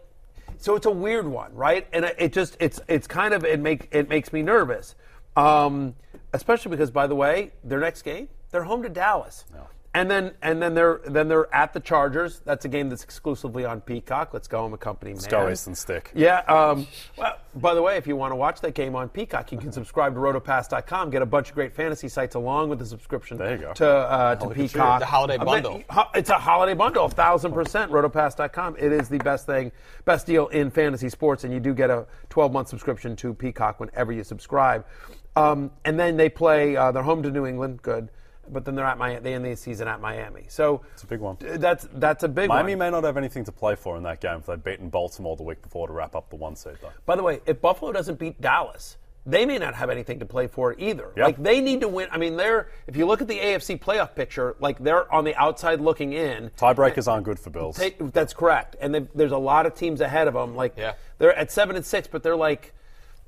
[0.61, 1.87] so it's a weird one, right?
[1.93, 4.95] And it just it's it's kind of it make it makes me nervous,
[5.37, 5.95] um,
[6.33, 9.45] especially because by the way, their next game they're home to Dallas.
[9.93, 12.41] And then and then they're then they're at the Chargers.
[12.45, 14.33] That's a game that's exclusively on Peacock.
[14.33, 15.23] Let's go, I'm a company man.
[15.29, 16.13] go and Stick.
[16.15, 16.39] Yeah.
[16.43, 16.87] Um,
[17.19, 19.73] well, by the way, if you want to watch that game on Peacock, you can
[19.73, 21.11] subscribe to Rotopass.com.
[21.11, 23.73] Get a bunch of great fantasy sites along with the subscription There you go.
[23.73, 24.69] to uh, to Look at you.
[24.69, 25.01] Peacock.
[25.01, 25.83] The holiday I mean, bundle.
[26.15, 27.91] It's a holiday bundle, a thousand percent.
[27.91, 28.77] Rotopass.com.
[28.79, 29.73] It is the best thing,
[30.05, 33.81] best deal in fantasy sports, and you do get a 12 month subscription to Peacock
[33.81, 34.87] whenever you subscribe.
[35.35, 36.77] Um, and then they play.
[36.77, 37.83] Uh, they're home to New England.
[37.83, 38.09] Good.
[38.53, 39.21] But then they're at Miami.
[39.21, 40.45] They end the season at Miami.
[40.49, 41.37] So it's a big one.
[41.41, 42.79] That's that's a big Miami one.
[42.79, 45.37] Miami may not have anything to play for in that game if they'd beaten Baltimore
[45.37, 46.91] the week before to wrap up the one seed, though.
[47.07, 50.47] By the way, if Buffalo doesn't beat Dallas, they may not have anything to play
[50.47, 51.13] for either.
[51.17, 51.27] Yep.
[51.27, 52.09] Like they need to win.
[52.11, 55.35] I mean, they're if you look at the AFC playoff picture, like they're on the
[55.37, 56.51] outside looking in.
[56.57, 57.77] Tiebreakers aren't good for Bills.
[57.77, 60.57] Take, that's correct, and they, there's a lot of teams ahead of them.
[60.57, 60.95] Like Yeah.
[61.19, 62.73] they're at seven and six, but they're like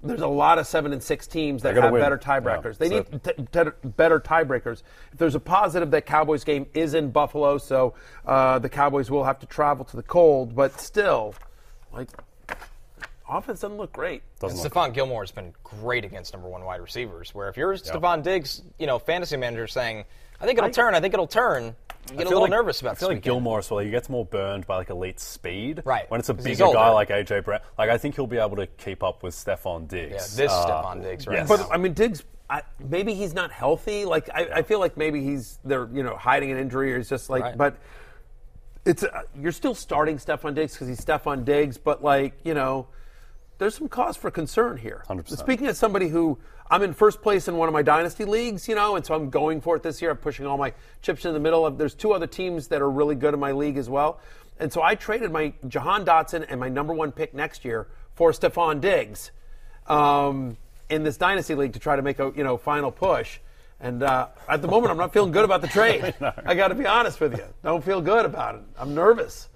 [0.02, 2.02] there's a lot of seven and six teams that have win.
[2.02, 2.78] better tiebreakers.
[2.80, 4.82] Yeah, they so- need t- t- better tiebreakers.
[5.12, 7.94] If there's a positive, that Cowboys game is in Buffalo, so
[8.26, 10.54] uh, the Cowboys will have to travel to the cold.
[10.54, 11.34] But still,
[11.92, 12.08] like
[13.28, 14.22] offense doesn't look great.
[14.40, 17.34] Doesn't And look Stephon Gilmore has been great against number one wide receivers.
[17.34, 20.04] Where if you're Stefon Diggs, you know, fantasy manager saying,
[20.40, 21.76] I think it'll turn, I think it'll turn,
[22.10, 23.22] you get a little like- nervous about I feel this like weekend.
[23.24, 23.80] Gilmore as well.
[23.80, 25.82] He gets more burned by like elite speed.
[25.84, 28.56] Right, When it's a bigger guy like AJ Brown, like I think he'll be able
[28.56, 30.12] to keep up with Stefon Diggs.
[30.38, 31.48] Yeah, this Uh, Stefon Diggs right yes.
[31.48, 32.24] But I mean, Diggs.
[32.50, 34.04] I, maybe he's not healthy.
[34.04, 37.08] Like I, I feel like maybe he's they're you know hiding an injury or he's
[37.08, 37.42] just like.
[37.42, 37.56] Right.
[37.56, 37.76] But
[38.84, 41.78] it's uh, you're still starting Stefon Diggs because he's Stefon Diggs.
[41.78, 42.88] But like you know,
[43.58, 45.02] there's some cause for concern here.
[45.08, 45.38] 100%.
[45.38, 46.38] Speaking as somebody who
[46.72, 49.28] I'm in first place in one of my dynasty leagues, you know, and so I'm
[49.28, 50.10] going for it this year.
[50.10, 51.66] I'm pushing all my chips in the middle.
[51.66, 54.20] Of, there's two other teams that are really good in my league as well.
[54.58, 58.32] And so I traded my Jahan Dotson and my number one pick next year for
[58.32, 59.32] Stefon Diggs
[59.86, 60.56] um,
[60.88, 63.38] in this dynasty league to try to make a you know final push.
[63.78, 66.14] And uh, at the moment, I'm not feeling good about the trade.
[66.46, 67.44] I got to be honest with you.
[67.62, 68.62] Don't feel good about it.
[68.78, 69.50] I'm nervous.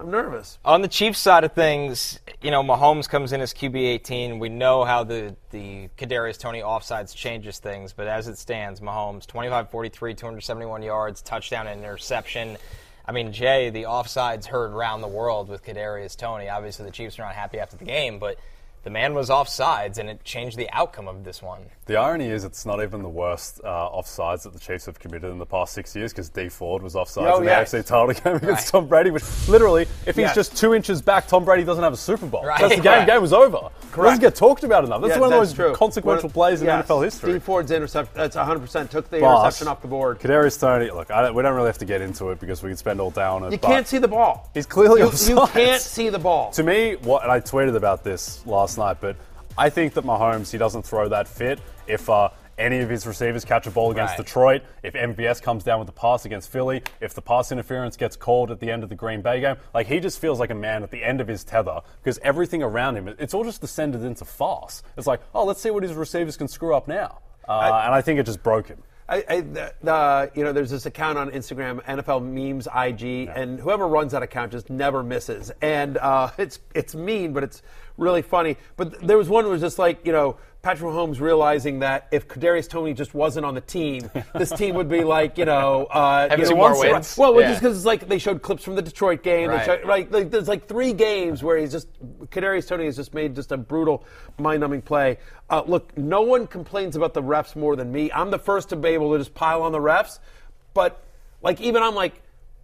[0.00, 0.58] I'm nervous.
[0.64, 4.38] On the Chiefs side of things, you know, Mahomes comes in as QB 18.
[4.38, 9.26] We know how the the Kadarius Toney offsides changes things, but as it stands, Mahomes
[9.26, 12.56] 25-43, 271 yards, touchdown and interception.
[13.04, 16.48] I mean, Jay, the offsides heard around the world with Kadarius Toney.
[16.48, 18.38] Obviously, the Chiefs are not happy after the game, but
[18.82, 21.60] the man was offsides, and it changed the outcome of this one.
[21.86, 25.30] The irony is, it's not even the worst uh, offsides that the Chiefs have committed
[25.30, 27.72] in the past six years because Dee Ford was offsides Oh, in yes.
[27.72, 28.80] the AFC title game against Right.
[28.80, 29.10] Tom Brady.
[29.10, 30.34] Which literally, if he's Yes.
[30.34, 32.44] just two inches back, Tom Brady doesn't have a Super Bowl.
[32.44, 32.60] Right.
[32.60, 32.92] That's the game.
[32.92, 33.06] Correct.
[33.08, 33.56] Game was over.
[33.92, 35.00] It doesn't get talked about enough.
[35.02, 35.74] That's Yeah, one of those true.
[35.74, 37.32] consequential One- plays in yes, NFL history.
[37.34, 40.20] Dee Ford's interception, that's 100% took the But interception off the board.
[40.20, 42.70] Kadarius Toney, look, I don't, we don't really have to get into it because we
[42.70, 43.50] could spend all day on it.
[43.52, 44.48] You can't see the ball.
[44.54, 45.28] He's clearly you, offsides.
[45.28, 46.52] you can't see the ball.
[46.52, 49.16] To me, what and I tweeted about this last night, but
[49.58, 52.30] I think that Mahomes he doesn't throw that fit if uh,
[52.60, 54.24] any of his receivers catch a ball against Right.
[54.24, 58.16] Detroit, if MVS comes down with the pass against Philly, if the pass interference gets
[58.16, 60.54] called at the end of the Green Bay game, like he just feels like a
[60.54, 64.02] man at the end of his tether because everything around him, it's all just descended
[64.04, 64.82] into farce.
[64.96, 68.02] It's like, oh, let's see what his receivers can screw up now, uh, and I
[68.02, 68.82] think it just broke him.
[69.10, 73.58] I, I, the, the, you know, there's this account on Instagram, NFL Memes IG, and
[73.58, 75.50] whoever runs that account just never misses.
[75.60, 77.62] And uh, it's it's mean, but it's
[77.96, 78.56] really funny.
[78.76, 82.28] But there was one that was just like, you know, Patrick Mahomes realizing that if
[82.28, 86.28] Kadarius Toney just wasn't on the team, this team would be like, you know, uh,
[86.28, 87.16] Having you know, more wins?
[87.16, 87.48] Well, well, Yeah.
[87.48, 89.48] just because it's like they showed clips from the Detroit game.
[89.48, 89.64] They Right.
[89.64, 91.88] showed, right, like, there's like three games where he's just
[92.26, 94.04] Kadarius Toney has just made just a brutal,
[94.38, 95.16] mind-numbing play.
[95.48, 98.12] Uh, look, no one complains about the refs more than me.
[98.12, 100.18] I'm the first to be able to just pile on the refs,
[100.74, 101.02] but
[101.42, 102.20] like even I'm like,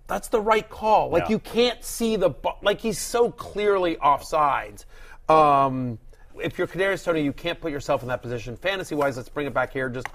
[0.07, 1.09] that's the right call.
[1.09, 1.31] Like Yeah.
[1.31, 2.33] you can't see the
[2.63, 4.85] like he's so clearly offsides.
[5.31, 5.99] Um,
[6.43, 8.57] if you're Kadarius Toney, you can't put yourself in that position.
[8.57, 9.89] Fantasy wise, let's bring it back here.
[9.89, 10.07] Just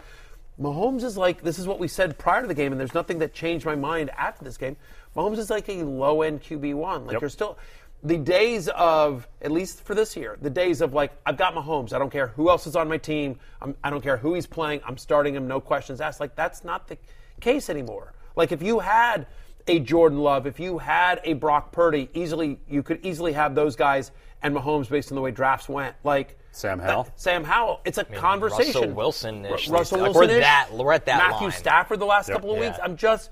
[0.60, 3.20] Mahomes is like this is what we said prior to the game, and there's nothing
[3.20, 4.76] that changed my mind after this game.
[5.16, 7.06] Mahomes is like a low end QB one.
[7.06, 7.22] Like Yep.
[7.22, 7.58] you're still
[8.04, 11.94] the days of at least for this year, the days of like I've got Mahomes.
[11.94, 13.40] I don't care who else is on my team.
[13.62, 14.82] I'm, I don't care who he's playing.
[14.86, 15.48] I'm starting him.
[15.48, 16.20] No questions asked.
[16.20, 16.98] Like that's not the
[17.40, 18.14] case anymore.
[18.36, 19.28] Like if you had
[19.68, 23.76] a Jordan Love, if you had a Brock Purdy, easily you could easily have those
[23.76, 25.96] guys and Mahomes based on the way drafts went.
[26.04, 27.08] Like Sam Howell?
[27.16, 27.82] Sam Howell.
[27.86, 28.82] It's a conversation.
[28.82, 29.68] Russell Wilson-ish.
[29.68, 30.30] Ru- Russell Like, Wilson.
[30.36, 31.52] we're that- we're at that Matthew line.
[31.58, 32.38] Stafford the last Yep.
[32.38, 32.68] couple of Yeah.
[32.70, 32.80] weeks.
[32.84, 33.30] I'm just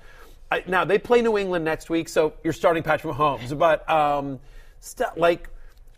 [0.52, 3.56] I, now they play New England next week, so you're starting Patrick Mahomes.
[3.56, 4.40] But um,
[4.80, 5.48] st- like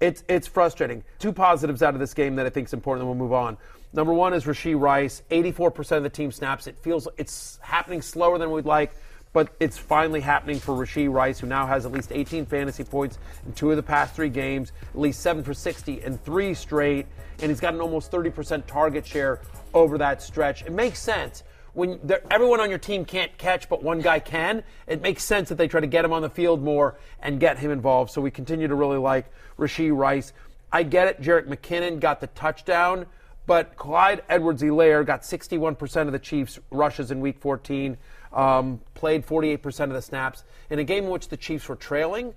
[0.00, 1.04] it's it's frustrating.
[1.18, 3.00] Two positives out of this game that I think is important.
[3.02, 3.56] Then we'll move on.
[3.94, 5.22] Number one is Rashee Rice.
[5.30, 6.66] 84% of the team snaps.
[6.66, 8.92] It feels it's happening slower than we'd like.
[9.32, 13.18] But it's finally happening for Rashee Rice, who now has at least 18 fantasy points
[13.46, 17.06] in two of the past three games, at least seven for 60 in three straight,
[17.40, 19.40] and he's got an almost 30% target share
[19.72, 20.62] over that stretch.
[20.62, 21.98] It makes sense when
[22.30, 24.62] everyone on your team can't catch, but one guy can.
[24.86, 27.58] It makes sense that they try to get him on the field more and get
[27.58, 28.10] him involved.
[28.10, 29.26] So we continue to really like
[29.58, 30.32] Rashee Rice.
[30.70, 31.22] I get it.
[31.22, 33.06] Jerick McKinnon got the touchdown,
[33.46, 37.96] but Clyde Edwards-Helaire got 61% of the Chiefs' rushes in Week 14
[38.32, 42.34] um, played 48% of the snaps in a game in which the Chiefs were trailing.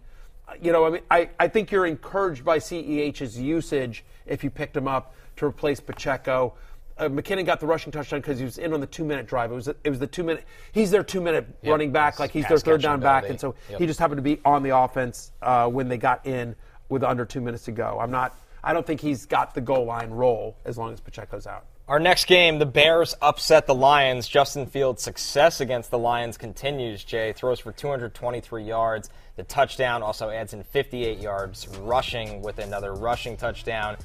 [0.47, 4.49] uh, You know, I mean, I, I think you're encouraged by CEH's usage if you
[4.49, 6.53] picked him up to replace Pacheco.
[6.97, 9.51] Uh, McKinnon got the rushing touchdown because he was in on the two-minute drive.
[9.51, 10.45] It was it was the two-minute.
[10.71, 13.79] He's their two-minute running back, like he's their third down back, and so Yep.
[13.81, 16.55] he just happened to be on the offense uh, when they got in
[16.87, 17.97] with under two minutes to go.
[17.99, 18.37] I'm not.
[18.63, 21.65] I don't think he's got the goal line role as long as Pacheco's out.
[21.87, 24.27] Our next game, the Bears upset the Lions.
[24.27, 27.03] Justin Fields' success against the Lions continues.
[27.03, 29.11] Jay throws for 223 yards.
[29.35, 33.97] The touchdown also adds in 58 yards rushing with another rushing touchdown.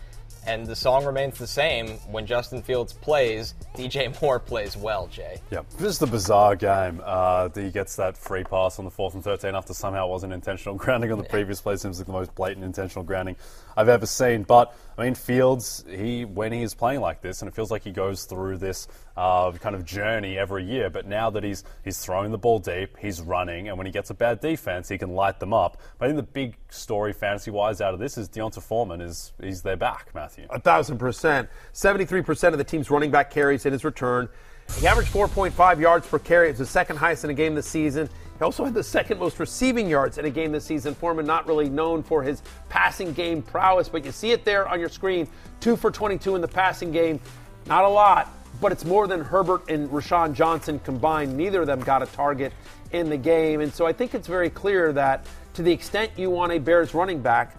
[0.47, 1.89] And the song remains the same.
[2.11, 5.39] When Justin Fields plays, DJ Moore plays well, Jay.
[5.51, 5.71] Yep.
[5.79, 7.01] This is the bizarre game.
[7.05, 10.33] Uh, he gets that free pass on the fourth and 13 after somehow it wasn't
[10.33, 11.77] intentional grounding on the previous play.
[11.77, 13.37] Seems like the most blatant intentional grounding
[13.77, 14.43] I've ever seen.
[14.43, 17.85] But, I mean, Fields, he when he is playing like this, and it feels like
[17.85, 21.99] he goes through this uh, kind of journey every year, but now that he's he's
[21.99, 25.15] throwing the ball deep, he's running, and when he gets a bad defense, he can
[25.15, 25.81] light them up.
[25.99, 29.63] But I think the big story fantasy-wise out of this is D'Onta Foreman is he's
[29.63, 30.47] their back, Matthew.
[30.51, 31.49] A thousand percent.
[31.73, 34.29] Seventy-three percent of the team's running back carries in his return.
[34.79, 36.49] He averaged 4.5 yards per carry.
[36.49, 38.09] It's the second highest in a game this season.
[38.39, 40.95] He also had the second most receiving yards in a game this season.
[40.95, 44.79] Foreman not really known for his passing game prowess, but you see it there on
[44.79, 45.27] your screen.
[45.59, 47.19] Two for 22 in the passing game.
[47.67, 51.37] Not a lot, but it's more than Herbert and Roschon Johnson combined.
[51.37, 52.53] Neither of them got a target
[52.93, 53.63] in the game.
[53.63, 56.95] And so I think it's very clear that to the extent you want a Bears
[56.95, 57.57] running back,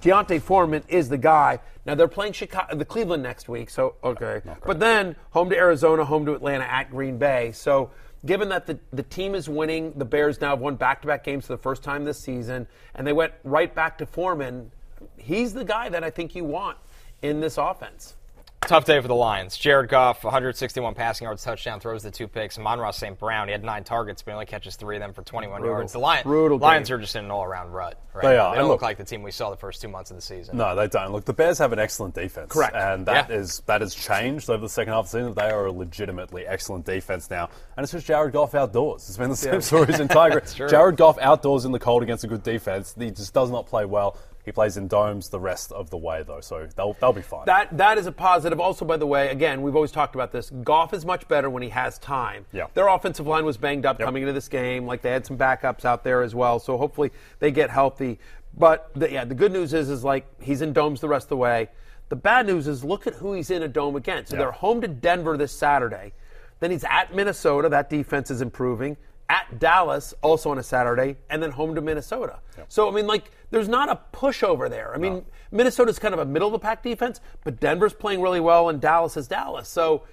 [0.00, 1.60] D'Onta Foreman is the guy.
[1.88, 4.42] Now they're playing Chicago, the Cleveland next week, so okay.
[4.66, 7.50] But then home to Arizona, home to Atlanta, at Green Bay.
[7.52, 7.92] So
[8.26, 11.54] given that the, the team is winning, the Bears now have won back-to-back games for
[11.54, 14.70] the first time this season, and they went right back to Foreman.
[15.16, 16.76] He's the guy that I think you want
[17.22, 18.16] in this offense.
[18.62, 19.56] Tough day for the Lions.
[19.56, 22.58] Jared Goff, 161 passing yards, touchdown, throws the two picks.
[22.58, 23.18] Amon-Ra St.
[23.18, 25.92] Brown, he had nine targets, but he only catches three of them for 21 yards.
[25.92, 27.98] The Lion, Brutal Lions are just in an all-around rut.
[28.12, 28.46] Right They now.
[28.48, 28.50] are.
[28.52, 30.20] They don't look look- like the team we saw the first two months of the
[30.22, 30.56] season.
[30.56, 31.12] No, they don't.
[31.12, 32.52] Look, the Bears have an excellent defense.
[32.52, 32.74] Correct.
[32.74, 33.36] And that Yeah.
[33.36, 35.34] is that has changed over the second half of the season.
[35.34, 37.48] They are a legitimately excellent defense now.
[37.76, 39.08] And it's just Jared Goff outdoors.
[39.08, 40.68] It's been the same story his entire career.
[40.68, 42.94] Jared Goff outdoors in the cold against a good defense.
[42.98, 44.16] He just does not play well.
[44.48, 47.44] He plays in domes the rest of the way, though, so they'll, they'll be fine.
[47.44, 48.58] That that is a positive.
[48.58, 50.48] Also, by the way, again, we've always talked about this.
[50.64, 52.46] Goff is much better when he has time.
[52.50, 52.68] Yeah.
[52.72, 54.06] Their offensive line was banged up Yep.
[54.06, 54.86] coming into this game.
[54.86, 56.58] Like they had some backups out there as well.
[56.60, 58.18] So hopefully they get healthy.
[58.56, 61.28] But the, yeah, the good news is is like he's in domes the rest of
[61.28, 61.68] the way.
[62.08, 64.30] The bad news is look at who he's in a dome against.
[64.30, 64.44] So Yeah.
[64.44, 66.14] they're home to Denver this Saturday.
[66.60, 67.68] Then he's at Minnesota.
[67.68, 68.96] That defense is improving.
[69.30, 72.40] At Dallas, also on a Saturday, and then home to Minnesota.
[72.68, 74.94] So I mean, like, there's not a pushover there.
[74.94, 78.40] I mean, Minnesota's kind of a middle of the pack defense, but Denver's playing really
[78.40, 79.68] well, and Dallas is Dallas.
[79.68, 80.04] So,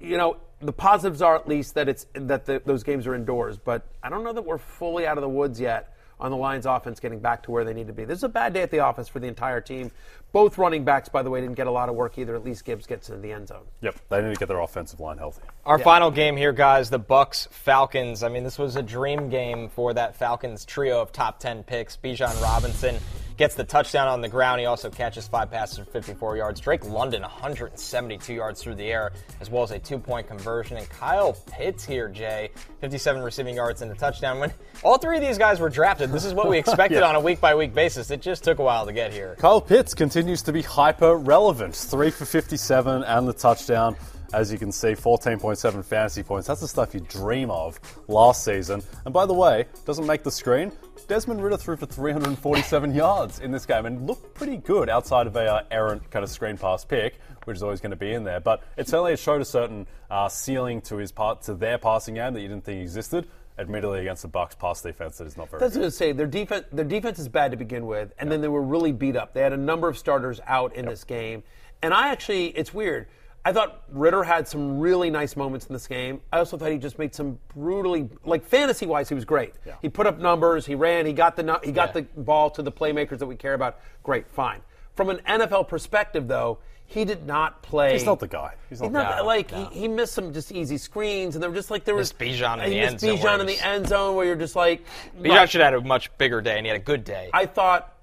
[0.00, 3.58] you know, the positives are at least that it's that the, those games are indoors.
[3.58, 6.66] But I don't know that we're fully out of the woods yet on the Lions
[6.66, 8.04] offense getting back to where they need to be.
[8.04, 9.90] This is a bad day at the office for the entire team.
[10.32, 12.34] Both running backs, by the way, didn't get a lot of work either.
[12.34, 13.64] At least Gibbs gets in the end zone.
[13.82, 15.42] yep, they need to get their offensive line healthy.
[15.66, 18.22] Our final game here, guys, the Bucks Falcons.
[18.22, 21.96] I mean, this was a dream game for that Falcons trio of top 10 picks.
[21.96, 22.96] Bijan Robinson
[23.36, 24.60] gets the touchdown on the ground.
[24.60, 26.60] He also catches five passes for 54 yards.
[26.60, 30.76] Drake London, 172 yards through the air, as well as a two point conversion.
[30.76, 34.38] And Kyle Pitts here, Jay, 57 receiving yards and a touchdown.
[34.38, 34.52] When
[34.82, 37.08] all three of these guys were drafted, this is what we expected Yeah.
[37.08, 38.10] on a week by week basis.
[38.10, 39.36] It just took a while to get here.
[39.38, 41.74] Kyle Pitts continues to be hyper relevant.
[41.74, 43.96] Three for 57 and the touchdown.
[44.32, 46.46] As you can see, 14.7 fantasy points.
[46.46, 48.82] That's the stuff you dream of last season.
[49.04, 50.72] And by the way, doesn't make the screen.
[51.08, 55.34] Desmond Ridder threw for 347 yards in this game and looked pretty good outside of
[55.36, 58.22] a uh, errant kind of screen pass pick, which is always going to be in
[58.22, 58.40] there.
[58.40, 62.32] But it certainly showed a certain uh, ceiling to his part to their passing game
[62.32, 63.26] that you didn't think existed.
[63.58, 65.80] Admittedly, against the Bucks pass defense, that is not very That's good.
[65.80, 66.12] what I going to say.
[66.12, 69.14] Their defense, their defense is bad to begin with, and then they were really beat
[69.16, 69.34] up.
[69.34, 71.42] They had a number of starters out in this game,
[71.82, 73.08] and I actually, it's weird.
[73.44, 76.20] I thought Ridder had some really nice moments in this game.
[76.32, 79.54] I also thought he just made some brutally, like fantasy wise, he was great.
[79.82, 82.02] He put up numbers, he ran, he got the he got Yeah.
[82.14, 83.80] the ball to the playmakers that we care about.
[84.04, 84.60] Great, fine.
[84.94, 86.58] From an NFL perspective, though,
[86.92, 87.92] he did not play.
[87.92, 88.54] He's not the guy.
[88.68, 89.20] He's not He's the not guy.
[89.22, 92.12] like he, he missed some just easy screens, and they were just like there was
[92.18, 94.56] Missed Bijan in the end zone Bijan where in the end zone where you're just
[94.56, 94.84] like
[95.20, 97.30] Bijan should have had a much bigger day, and he had a good day.
[97.32, 97.96] I thought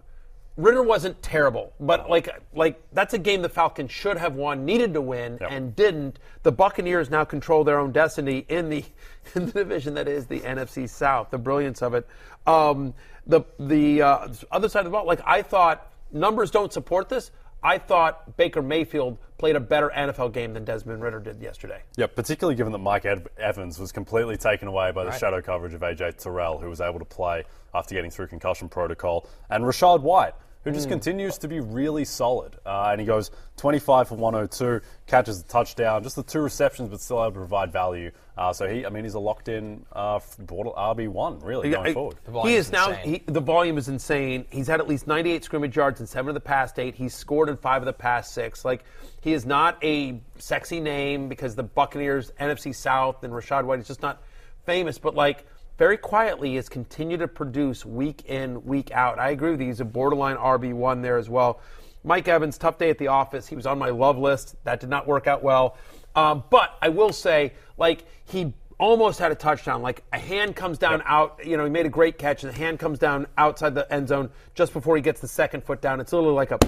[0.58, 4.94] Ridder wasn't terrible, but like like that's a game the Falcons should have won, needed
[4.96, 5.52] to win, Yep.
[5.52, 6.20] and didn't.
[6.44, 8.84] The Buccaneers now control their own destiny in the
[9.36, 11.30] in the division that is the NFC South.
[11.30, 12.08] The brilliance of it.
[12.48, 12.94] Um,
[13.28, 17.32] the the uh, other side of the ball, like I thought, numbers don't support this.
[17.62, 21.82] I thought Baker Mayfield played a better NFL game than Desmond Ridder did yesterday.
[21.98, 25.74] Yeah, particularly given that Mike Ed- Evans was completely taken away by the shadow coverage
[25.74, 27.44] of AJ Terrell, who was able to play
[27.74, 30.34] after getting through concussion protocol, and Rachaad White,
[30.64, 32.58] who just continues to be really solid.
[32.66, 37.00] Uh, and he goes 25 for 102, catches the touchdown, just the two receptions, but
[37.00, 38.12] still able to provide value.
[38.38, 42.18] Uh, so he, I mean, he's a locked-in uh, border RB1, really, going I- forward.
[42.44, 42.92] He is is now.
[42.92, 44.46] He, the volume is insane.
[44.50, 46.96] He's had at least 98 scrimmage yards in seven of the past eight.
[46.96, 48.66] He's scored in five of the past six.
[48.66, 48.84] Like
[49.22, 53.88] he is not a sexy name because the Buccaneers, NFC South, and Rachaad White is
[53.88, 54.22] just not
[54.66, 54.98] famous.
[54.98, 55.46] But like
[55.80, 59.18] very quietly, has continued to produce week in, week out.
[59.18, 59.68] I agree with you.
[59.68, 61.62] He's a borderline RB one there as well.
[62.04, 63.48] Mike Evans, tough day at the office.
[63.48, 64.58] He was on my love list.
[64.66, 65.78] That did not work out well.
[66.16, 69.82] Um, but I will say, like he almost had a touchdown.
[69.82, 71.40] Like a hand comes down out.
[71.46, 74.10] You know, he made a great catch, and the hand comes down outside the end
[74.10, 76.02] zone just before he gets the second foot down.
[76.02, 76.60] It's literally like a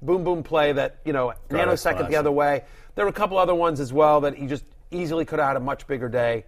[0.00, 2.64] boom boom play that you know nanosecond the other way.
[2.94, 5.56] There were a couple other ones as well that he just easily could have had
[5.58, 6.46] a much bigger day.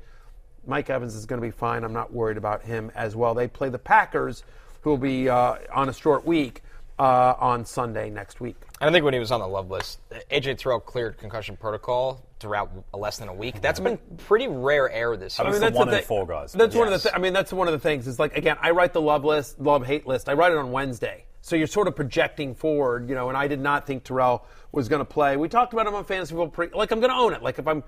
[0.67, 1.85] Mike Evans is going to be fine.
[1.85, 3.35] I'm not worried about him as well.
[3.35, 4.43] They play the Packers,
[4.83, 6.63] who will be uh, on a short week
[6.99, 8.57] uh, on Sunday next week.
[8.81, 10.01] I think when he was on the love list,
[10.31, 13.61] AJ Terrell cleared concussion protocol throughout less than a week.
[13.61, 15.47] That's been pretty rare air this year.
[15.47, 16.53] I mean, that's the one the in four guys.
[16.53, 16.97] That's one of the.
[16.97, 17.03] Yes.
[17.05, 18.07] Th- I mean, that's one of the things.
[18.07, 20.29] Is like again, I write the love list, love hate list.
[20.29, 23.29] I write it on Wednesday, so you're sort of projecting forward, you know.
[23.29, 25.37] And I did not think Terrell was going to play.
[25.37, 26.49] We talked about him on fantasy football.
[26.49, 27.43] Pre- like I'm going to own it.
[27.43, 27.83] Like if I'm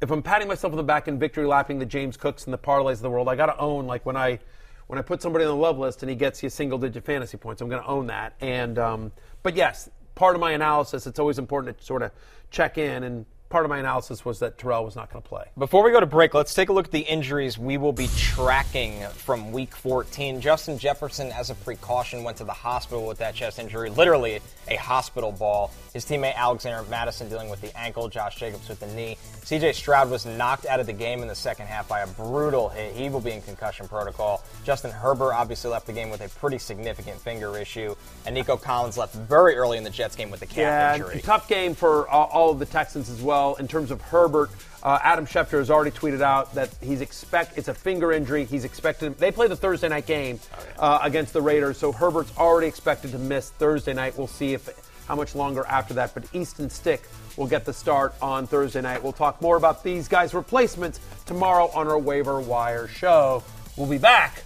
[0.00, 2.58] if I'm patting myself on the back and victory lapping the James Cooks and the
[2.58, 4.38] parlays of the world, I got to own like when I
[4.86, 7.38] when I put somebody on the love list and he gets you single digit fantasy
[7.38, 8.34] points, I'm going to own that.
[8.40, 12.10] And um, but yes, part of my analysis, it's always important to sort of
[12.50, 13.26] check in and.
[13.50, 15.44] Part of my analysis was that Terrell was not going to play.
[15.56, 18.08] Before we go to break, let's take a look at the injuries we will be
[18.16, 20.40] tracking from week 14.
[20.40, 24.74] Justin Jefferson, as a precaution, went to the hospital with that chest injury, literally a
[24.76, 25.70] hospital ball.
[25.92, 29.16] His teammate Alexander Mattison dealing with the ankle, Josh Jacobs with the knee.
[29.44, 32.70] CJ Stroud was knocked out of the game in the second half by a brutal
[32.70, 32.94] hit.
[32.94, 34.42] He will be in concussion protocol.
[34.64, 37.94] Justin Herbert obviously left the game with a pretty significant finger issue.
[38.26, 41.20] And Nico Collins left very early in the Jets game with a calf Yeah, injury.
[41.22, 44.50] tough game for all of the Texans as well in terms of Herbert.
[44.82, 48.44] Uh, Adam Schefter has already tweeted out that he's expect it's a finger injury.
[48.44, 49.18] He's expected.
[49.18, 50.38] They play the Thursday night game
[50.78, 54.16] uh, against the Raiders, so Herbert's already expected to miss Thursday night.
[54.18, 54.68] We'll see if
[55.08, 56.14] how much longer after that.
[56.14, 57.02] But Easton Stick
[57.36, 59.02] will get the start on Thursday night.
[59.02, 63.42] We'll talk more about these guys' replacements tomorrow on our waiver wire show.
[63.76, 64.44] We'll be back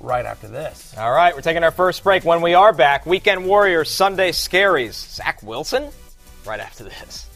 [0.00, 0.94] right after this.
[0.98, 2.24] All right, we're taking our first break.
[2.24, 4.94] When we are back, Weekend Warriors, Sunday Scaries.
[4.94, 5.90] Zach Wilson?
[6.44, 7.28] Right after this.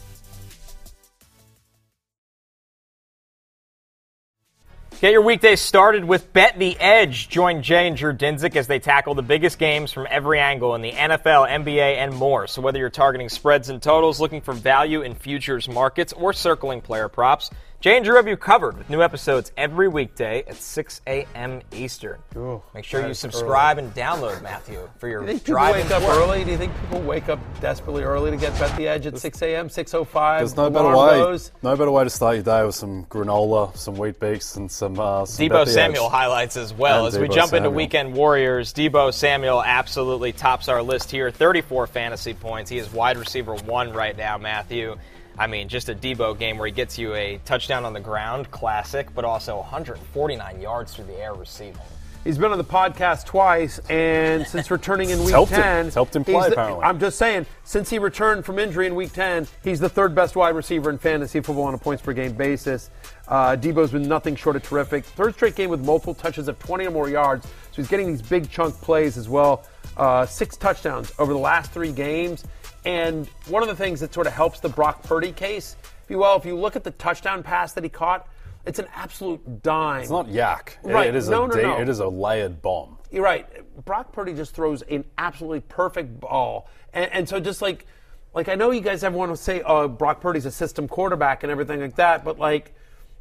[5.01, 7.27] Get your weekdays started with Bet the Edge.
[7.27, 10.83] Join Jay and Drew Dinsick as they tackle the biggest games from every angle in
[10.83, 12.45] the NFL, NBA, and more.
[12.45, 16.81] So whether you're targeting spreads and totals, looking for value in futures markets, or circling
[16.81, 17.49] player props,
[17.81, 21.61] Jay and Drew have you covered with new episodes every weekday at 6 a.m.
[21.73, 22.19] Eastern.
[22.37, 25.53] Ooh, Make sure you is subscribe and download, Matthew, for your Do you think people
[25.55, 26.11] drive wake up work.
[26.15, 26.43] early?
[26.43, 29.41] Do you think people wake up desperately early to get Bet the Edge at 6
[29.41, 30.37] a.m., 6.05?
[30.37, 31.09] There's no better way.
[31.17, 31.51] goes?
[31.63, 34.99] No better way to start your day with some granola, some wheat beaks, and some.
[34.99, 36.11] Uh, some Deebo Bet the Samuel Edge.
[36.11, 37.07] highlights as well.
[37.07, 41.31] And As we Deebo jump into Weekend Warriors, Deebo Samuel absolutely tops our list here.
[41.31, 42.69] 34 fantasy points.
[42.69, 44.97] He is wide receiver one right now, Matthew.
[45.41, 48.51] I mean, just a Deebo game where he gets you a touchdown on the ground,
[48.51, 51.81] classic, but also 149 yards through the air receiving.
[52.23, 56.15] He's been on the podcast twice, and since returning in week helped 10, It's helped
[56.15, 56.83] him he's play, the- apparently.
[56.83, 60.35] I'm just saying, since he returned from injury in week 10, he's the third best
[60.35, 62.91] wide receiver in fantasy football on a points per game basis.
[63.27, 65.05] Uh, Deebo's been nothing short of terrific.
[65.05, 68.21] Third straight game with multiple touches of 20 or more yards, so he's getting these
[68.21, 69.65] big chunk plays as well.
[69.97, 72.43] Uh, six touchdowns over the last three games.
[72.85, 76.17] And one of the things that sort of helps the Brock Purdy case, if you
[76.19, 78.27] will, if you look at the touchdown pass that he caught,
[78.65, 80.01] it's an absolute dime.
[80.01, 80.77] It's not yak.
[80.83, 81.07] It- Right.
[81.07, 81.77] it is No, a no, no.
[81.79, 82.97] It is a layered bomb.
[83.11, 83.45] You're right.
[83.85, 87.85] Brock Purdy just throws an absolutely perfect ball, and, and so just like,
[88.33, 91.51] like I know you guys everyone will say, "Oh, Brock Purdy's a system quarterback" and
[91.51, 92.73] everything like that, but like,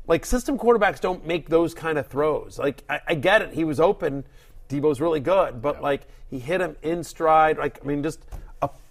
[0.06, 2.58] like system quarterbacks don't make those kind of throws.
[2.58, 4.24] Like I, I get it, he was open,
[4.68, 7.58] Deebo's really good, but like he hit him in stride.
[7.58, 8.24] Like I mean, just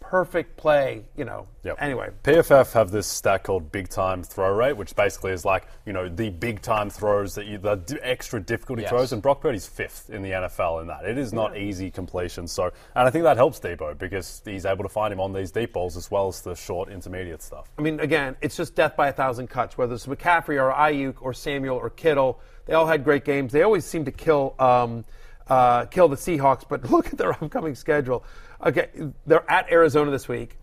[0.10, 1.05] perfect play.
[1.16, 1.45] You know.
[1.64, 1.78] Yep.
[1.80, 5.93] Anyway, PFF have this stat called big time throw rate, which basically is like you
[5.93, 8.89] know the big time throws that you the d- extra difficulty Yes.
[8.89, 11.05] throws, and Brock Purdy's fifth in the NFL in that.
[11.05, 12.47] It is not easy completion.
[12.47, 15.51] So, and I think that helps Deebo because he's able to find him on these
[15.51, 17.70] deep balls as well as the short intermediate stuff.
[17.78, 19.78] I mean, again, it's just death by a thousand cuts.
[19.78, 23.51] Whether it's McCaffrey or Aiyuk or Samuel or Kittle, they all had great games.
[23.51, 25.05] They always seem to kill um,
[25.47, 26.64] uh, kill the Seahawks.
[26.68, 28.24] But look at their upcoming schedule.
[28.66, 28.89] Okay,
[29.26, 30.57] they're at Arizona this week.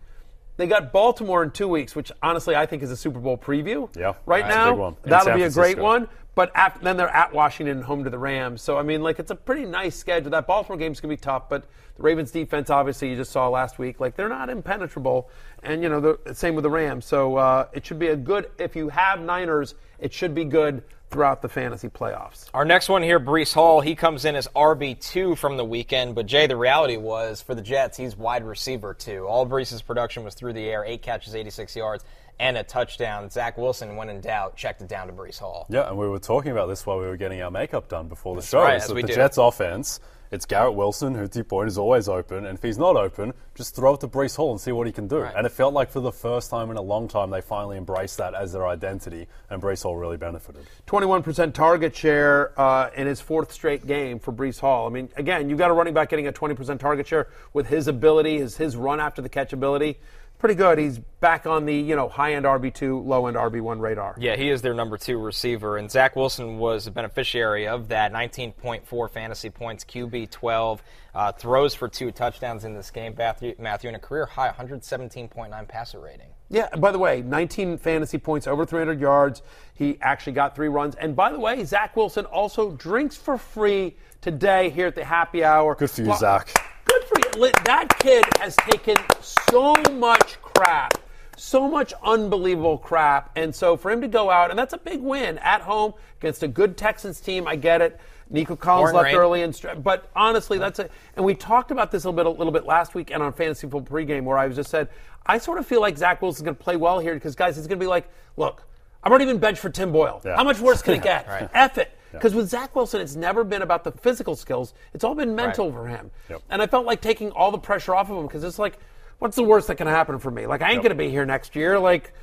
[0.57, 3.95] They got Baltimore in two weeks, which honestly I think is a Super Bowl preview.
[3.95, 4.95] Yeah, right that's a now big one.
[5.03, 5.83] In that'll San be a great Francisco.
[5.83, 6.07] one.
[6.33, 8.61] But after, then they're at Washington, home to the Rams.
[8.61, 10.31] So I mean, like it's a pretty nice schedule.
[10.31, 11.63] That Baltimore game's gonna be tough, but
[11.95, 15.29] the Ravens defense, obviously, you just saw last week, like they're not impenetrable.
[15.63, 17.05] And you know, the same with the Rams.
[17.05, 18.51] So uh, it should be a good.
[18.59, 22.49] If you have Niners, it should be good throughout the fantasy playoffs.
[22.53, 23.81] Our next one here, Breece Hall.
[23.81, 27.61] He comes in as RB2 from the weekend, but Jay, the reality was for the
[27.61, 29.25] Jets, he's wide receiver two.
[29.25, 32.03] All Breece' production was through the air, eight catches, 86 yards,
[32.39, 33.29] and a touchdown.
[33.29, 35.65] Zach Wilson, when in doubt, checked it down to Breece Hall.
[35.69, 38.35] Yeah, and we were talking about this while we were getting our makeup done before
[38.35, 38.61] the show.
[38.61, 39.15] right, is as we the do.
[39.15, 39.99] Jets offense,
[40.31, 43.33] it's Garrett Wilson, who to your point is always open, and if he's not open,
[43.55, 45.19] just throw it to Breece Hall and see what he can do.
[45.19, 45.33] Right.
[45.35, 48.17] And it felt like for the first time in a long time they finally embraced
[48.17, 50.65] that as their identity, and Breece Hall really benefited.
[50.87, 54.87] 21% target share uh, in his fourth straight game for Breece Hall.
[54.87, 57.87] I mean, again, you've got a running back getting a 20% target share with his
[57.87, 59.99] ability, his his run after the catch ability.
[60.39, 60.77] Pretty good.
[60.77, 64.15] He's back on the you know high end RB two, low end RB one radar.
[64.19, 68.13] Yeah, he is their number two receiver, and Zach Wilson was a beneficiary of that.
[68.13, 70.83] 19.4 fantasy points, QB 12,
[71.15, 73.15] uh, throws for two touchdowns in this game.
[73.17, 76.27] Matthew, Matthew, and a career high 117.9 passer rating.
[76.49, 76.69] Yeah.
[76.75, 79.41] By the way, 19 fantasy points, over 300 yards.
[79.73, 80.93] He actually got three runs.
[80.95, 85.43] And by the way, Zach Wilson also drinks for free today here at the happy
[85.43, 85.73] hour.
[85.73, 86.53] Good for you, Well, Zach.
[86.87, 87.51] Good for you.
[87.65, 90.97] That kid has taken so much crap,
[91.35, 93.31] so much unbelievable crap.
[93.35, 96.43] And so for him to go out, and that's a big win at home against
[96.43, 97.99] a good Texans team, I get it.
[98.29, 100.91] Nico Collins left early, and but honestly, that's it.
[101.15, 103.31] And we talked about this a little bit, a little bit last week and on
[103.31, 104.89] Fantasy Football pregame, where I was just said,
[105.25, 107.67] I sort of feel like Zach Wilson's going to play well here because guys, he's
[107.67, 108.63] going to be like, look,
[109.03, 110.21] I've already been benched for Tim Boyle.
[110.25, 110.35] Yeah.
[110.35, 111.27] How much worse can it get?
[111.27, 111.49] Right.
[111.53, 111.96] F it.
[112.17, 114.73] Because with Zach Wilson, it's never been about the physical skills.
[114.93, 115.75] It's all been mental Right.
[115.75, 116.11] for him.
[116.29, 116.41] Yep.
[116.49, 118.77] And I felt like taking all the pressure off of him because it's like,
[119.19, 120.45] what's the worst that can happen for me?
[120.47, 121.79] Like, I ain't going to be here next year.
[121.79, 122.13] Like,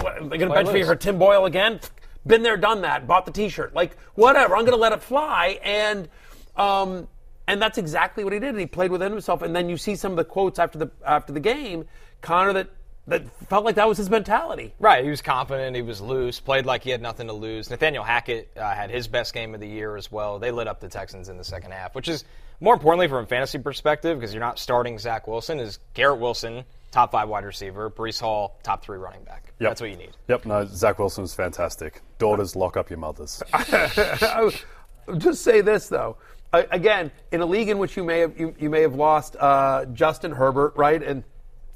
[0.00, 1.80] what, they're going to bench me for Tim Boyle again?
[2.26, 3.06] Been there, done that.
[3.06, 3.74] Bought the T-shirt.
[3.74, 4.54] Like, whatever.
[4.56, 5.58] I'm going to let it fly.
[5.62, 6.08] And
[6.56, 7.08] um,
[7.48, 8.56] and that's exactly what he did.
[8.56, 9.42] He played within himself.
[9.42, 11.86] And then you see some of the quotes after the after the game,
[12.20, 12.68] Connor that
[13.06, 14.74] that felt like that was his mentality.
[14.78, 17.68] Right, he was confident, he was loose, played like he had nothing to lose.
[17.70, 20.38] Nathaniel Hackett uh, had his best game of the year as well.
[20.38, 22.24] They lit up the Texans in the second half, which is
[22.60, 25.58] more importantly from a fantasy perspective because you're not starting Zach Wilson.
[25.58, 29.52] Is Garrett Wilson top five wide receiver, Breece Hall top three running back.
[29.58, 29.70] Yep.
[29.70, 30.12] That's what you need.
[30.28, 32.02] Yep, no, Zach Wilson was fantastic.
[32.18, 33.42] Daughters, lock up your mothers.
[35.18, 36.18] Just say this though.
[36.52, 39.86] Again, in a league in which you may have you, you may have lost uh,
[39.86, 41.02] Justin Herbert, right?
[41.02, 41.24] And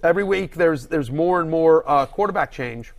[0.03, 2.93] every week there's there's more and more uh, quarterback change.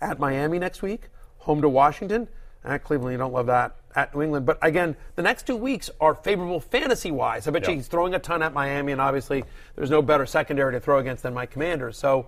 [0.00, 2.28] At Miami next week, home to Washington.
[2.62, 3.76] At Cleveland, you don't love that.
[3.94, 7.46] At New England, but again, the next two weeks are favorable fantasy wise.
[7.46, 9.44] I bet you he's throwing a ton at Miami, and obviously
[9.76, 11.96] there's no better secondary to throw against than my Commanders.
[11.96, 12.26] So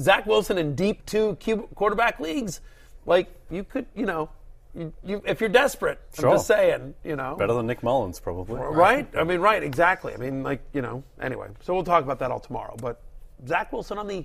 [0.00, 1.36] Zach Wilson in deep two
[1.76, 2.60] quarterback leagues,
[3.06, 4.28] like you could, you know,
[4.74, 6.28] you, you, if you're desperate, Sure.
[6.30, 8.60] I'm just saying, you know, Better than Nick Mullens, probably.
[8.60, 9.08] right?
[9.16, 10.12] I mean, right, exactly.
[10.12, 11.04] I mean, like you know.
[11.20, 12.74] Anyway, so we'll talk about that all tomorrow.
[12.82, 13.00] But
[13.46, 14.24] Zach Wilson on the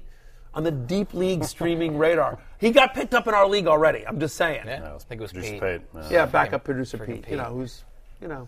[0.53, 2.37] on the deep league streaming radar.
[2.59, 4.05] He got picked up in our league already.
[4.05, 4.63] I'm just saying.
[4.65, 5.93] Yeah, Yeah, I think it was Producer Pete.
[5.93, 6.25] Pete, yeah.
[6.25, 7.31] backup producer freaking Pete, Pete.
[7.31, 7.83] You know who's,
[8.21, 8.47] you know.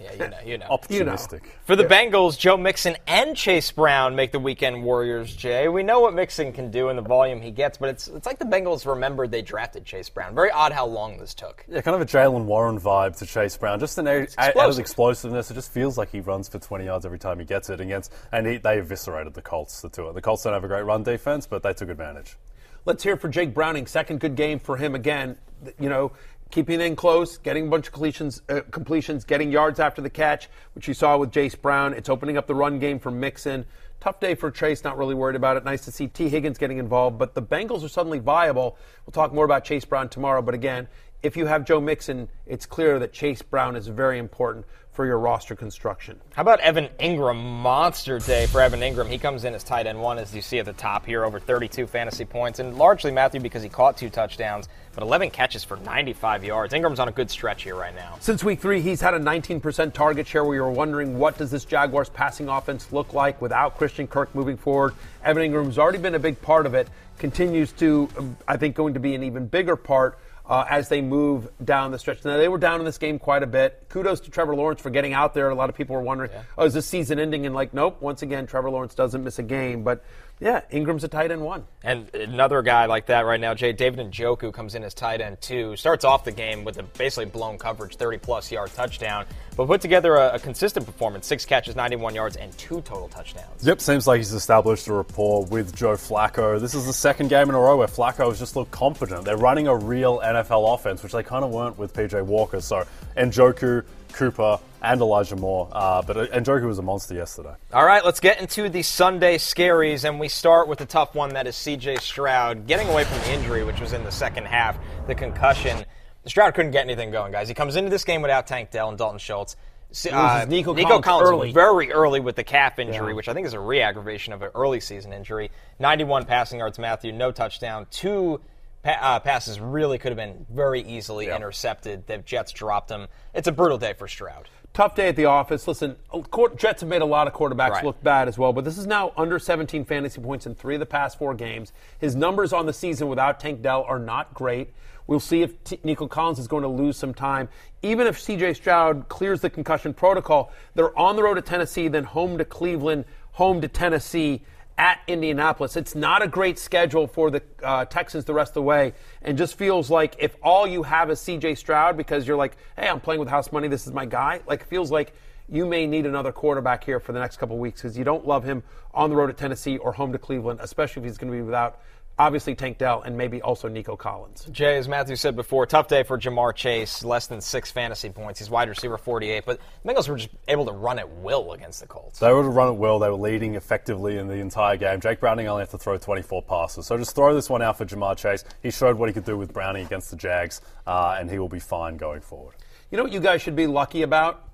[0.00, 0.66] Yeah, you know, you know.
[0.66, 1.42] Opportunistic.
[1.64, 5.68] For the Bengals, Joe Mixon and Chase Brown make the weekend warriors, Jay.
[5.68, 8.40] We know what Mixon can do and the volume he gets, but it's it's like
[8.40, 10.34] the Bengals remembered they drafted Chase Brown.
[10.34, 11.64] Very odd how long this took.
[11.68, 13.78] Yeah, kind of a Jaylen Warren vibe to Chase Brown.
[13.78, 15.50] Just an a- out of explosiveness.
[15.52, 18.12] It just feels like he runs for 20 yards every time he gets it against.
[18.32, 20.10] And he, they eviscerated the Colts, the two.
[20.12, 22.36] The Colts don't have a great run defense, but they took advantage.
[22.84, 23.86] Let's hear for Jake Browning.
[23.86, 25.38] Second good game for him again.
[25.78, 26.12] You know,
[26.54, 30.48] keeping in close, getting a bunch of completions, uh, completions, getting yards after the catch,
[30.76, 31.92] which you saw with Chase Brown.
[31.92, 33.66] It's opening up the run game for Mixon.
[33.98, 35.64] Tough day for Chase, not really worried about it.
[35.64, 38.78] Nice to see Tee Higgins getting involved, but the Bengals are suddenly viable.
[39.04, 40.86] We'll talk more about Chase Brown tomorrow, but again,
[41.24, 44.64] if you have Joe Mixon, it's clear that Chase Brown is very important
[44.94, 46.20] for your roster construction.
[46.34, 47.36] How about Evan Engram?
[47.36, 49.10] Monster day for Evan Engram.
[49.10, 51.40] He comes in as tight end one, as you see at the top here, over
[51.40, 55.76] 32 fantasy points, and largely Matthew because he caught two touchdowns, but 11 catches for
[55.78, 56.72] 95 yards.
[56.72, 58.16] Engram's on a good stretch here right now.
[58.20, 60.44] Since week three, he's had a 19% target share.
[60.44, 64.56] We were wondering what does this Jaguars passing offense look like without Christian Kirk moving
[64.56, 64.94] forward.
[65.24, 66.88] Evan Engram's already been a big part of it.
[67.18, 71.00] Continues to, um, I think, going to be an even bigger part uh, as they
[71.00, 72.24] move down the stretch.
[72.24, 73.86] Now they were down in this game quite a bit.
[73.88, 75.48] Kudos to Trevor Lawrence for getting out there.
[75.48, 77.46] A lot of people were wondering, oh, is this season ending?
[77.46, 78.02] And like, nope.
[78.02, 79.82] Once again, Trevor Lawrence doesn't miss a game.
[79.82, 80.04] But
[80.40, 81.64] yeah, Engram's a tight end one.
[81.82, 85.40] And another guy like that right now, Jay David Njoku comes in as tight end
[85.40, 85.76] two.
[85.76, 89.26] Starts off the game with a basically blown coverage, 30 plus yard touchdown,
[89.56, 93.64] but put together a, a consistent performance: six catches, 91 yards, and two total touchdowns.
[93.64, 96.60] Yep, seems like he's established a rapport with Joe Flacco.
[96.60, 99.24] This is the second game in a row where Flacco has just looked confident.
[99.24, 102.60] They're running a real NFL offense, which they kind of weren't with PJ Walker.
[102.60, 102.84] So,
[103.16, 105.68] Njoku, Cooper, and Elijah Moore.
[105.72, 107.54] Uh, but uh, Njoku was a monster yesterday.
[107.72, 111.30] All right, let's get into the Sunday scaries, and we start with the tough one
[111.34, 111.96] that is C.J.
[111.96, 115.84] Stroud getting away from the injury, which was in the second half, the concussion.
[116.26, 117.48] Stroud couldn't get anything going, guys.
[117.48, 119.56] He comes into this game without Tank Dell and Dalton Schultz.
[119.90, 121.52] S- Loses Nico Collins early.
[121.52, 123.14] very early with the calf injury, Yeah.
[123.16, 125.50] which I think is a re-aggravation of an early season injury.
[125.78, 128.40] 91 passing yards, Matthew, no touchdown, two
[128.84, 132.06] pa- uh, passes really could have been very easily intercepted.
[132.06, 133.08] The Jets dropped them.
[133.34, 134.48] It's a brutal day for Stroud.
[134.72, 135.66] Tough day at the office.
[135.68, 135.96] Listen,
[136.30, 137.84] court- Jets have made a lot of quarterbacks Right.
[137.84, 140.80] look bad as well, but this is now under 17 fantasy points in three of
[140.80, 141.72] the past four games.
[141.98, 144.72] His numbers on the season without Tank Dell are not great.
[145.06, 147.48] We'll see if T- Nico Collins is going to lose some time.
[147.82, 152.04] Even if CJ Stroud clears the concussion protocol, they're on the road to Tennessee, then
[152.04, 154.42] home to Cleveland, home to Tennessee,
[154.76, 155.76] at Indianapolis.
[155.76, 159.38] It's not a great schedule for the uh, Texans the rest of the way, and
[159.38, 161.54] just feels like if all you have is C.J.
[161.54, 164.40] Stroud because you're like, hey, I'm playing with house money, this is my guy.
[164.46, 165.14] Like, feels like
[165.48, 168.44] you may need another quarterback here for the next couple weeks because you don't love
[168.44, 168.62] him
[168.92, 171.42] on the road at Tennessee or home to Cleveland, especially if he's going to be
[171.42, 171.80] without
[172.18, 174.46] obviously Tank Dell and maybe also Nico Collins.
[174.50, 177.04] Jay, as Matthew said before, tough day for Ja'Marr Chase.
[177.04, 178.40] Less than six fantasy points.
[178.40, 181.80] He's wide receiver 48, but the Bengals were just able to run at will against
[181.80, 182.18] the Colts.
[182.18, 182.98] They would have run it well.
[182.98, 185.00] They were leading effectively in the entire game.
[185.00, 186.86] Jake Browning only had to throw 24 passes.
[186.86, 188.44] So just throw this one out for Ja'Marr Chase.
[188.62, 191.48] He showed what he could do with Browning against the Jags, uh, and he will
[191.48, 192.54] be fine going forward.
[192.90, 194.48] You know what you guys should be lucky about?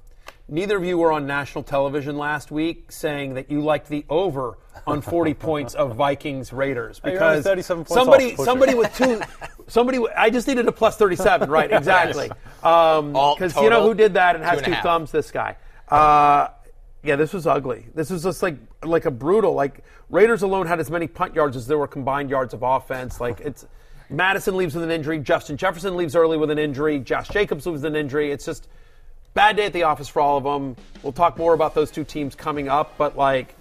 [0.53, 4.59] Neither of you were on national television last week saying that you liked the over
[4.87, 9.21] on 40 points of Vikings Raiders Hey, because 37 points somebody somebody with two
[9.69, 12.31] somebody I just needed a plus 37 right exactly
[13.15, 15.31] All because you know who did that and has two and two a thumbs this
[15.31, 15.57] guy
[15.91, 16.49] uh,
[17.03, 17.87] Yeah, this was ugly.
[17.95, 19.55] This was just like like a brutal.
[19.55, 23.21] Like Raiders alone had as many punt yards as there were combined yards of offense.
[23.21, 23.67] Like it's
[24.09, 27.83] Mattison leaves with an injury, Justin Jefferson leaves early with an injury, Josh Jacobs leaves
[27.83, 28.33] with an injury.
[28.33, 28.69] It's just
[29.35, 30.77] bad day at the office for all of them.
[31.03, 33.55] We'll talk more about those two teams coming up, but like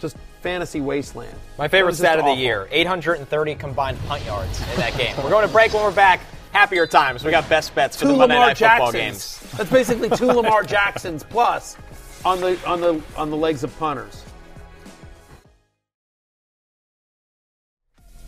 [0.00, 1.36] just fantasy wasteland.
[1.58, 5.16] My favorite stat of the year 830 combined punt yards in that game.
[5.18, 6.20] We're going to break when we're back.
[6.52, 7.22] Happier times.
[7.22, 9.40] We got best bets for Two the Monday Lamar Night Football Jacksons.
[9.42, 9.58] games.
[9.58, 11.76] That's basically two Lamar Jacksons plus
[12.24, 14.24] on the on the on the legs of punters.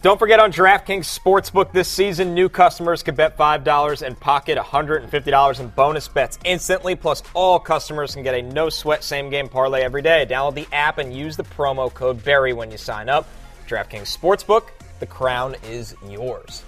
[0.01, 5.61] Don't forget on DraftKings Sportsbook this season, new customers can bet $5 and pocket $150
[5.61, 6.95] in bonus bets instantly.
[6.95, 10.25] Plus, all customers can get a no sweat same game parlay every day.
[10.25, 13.27] Download the app and use the promo code BERRY when you sign up.
[13.67, 14.69] DraftKings Sportsbook,
[15.01, 16.63] the crown is yours.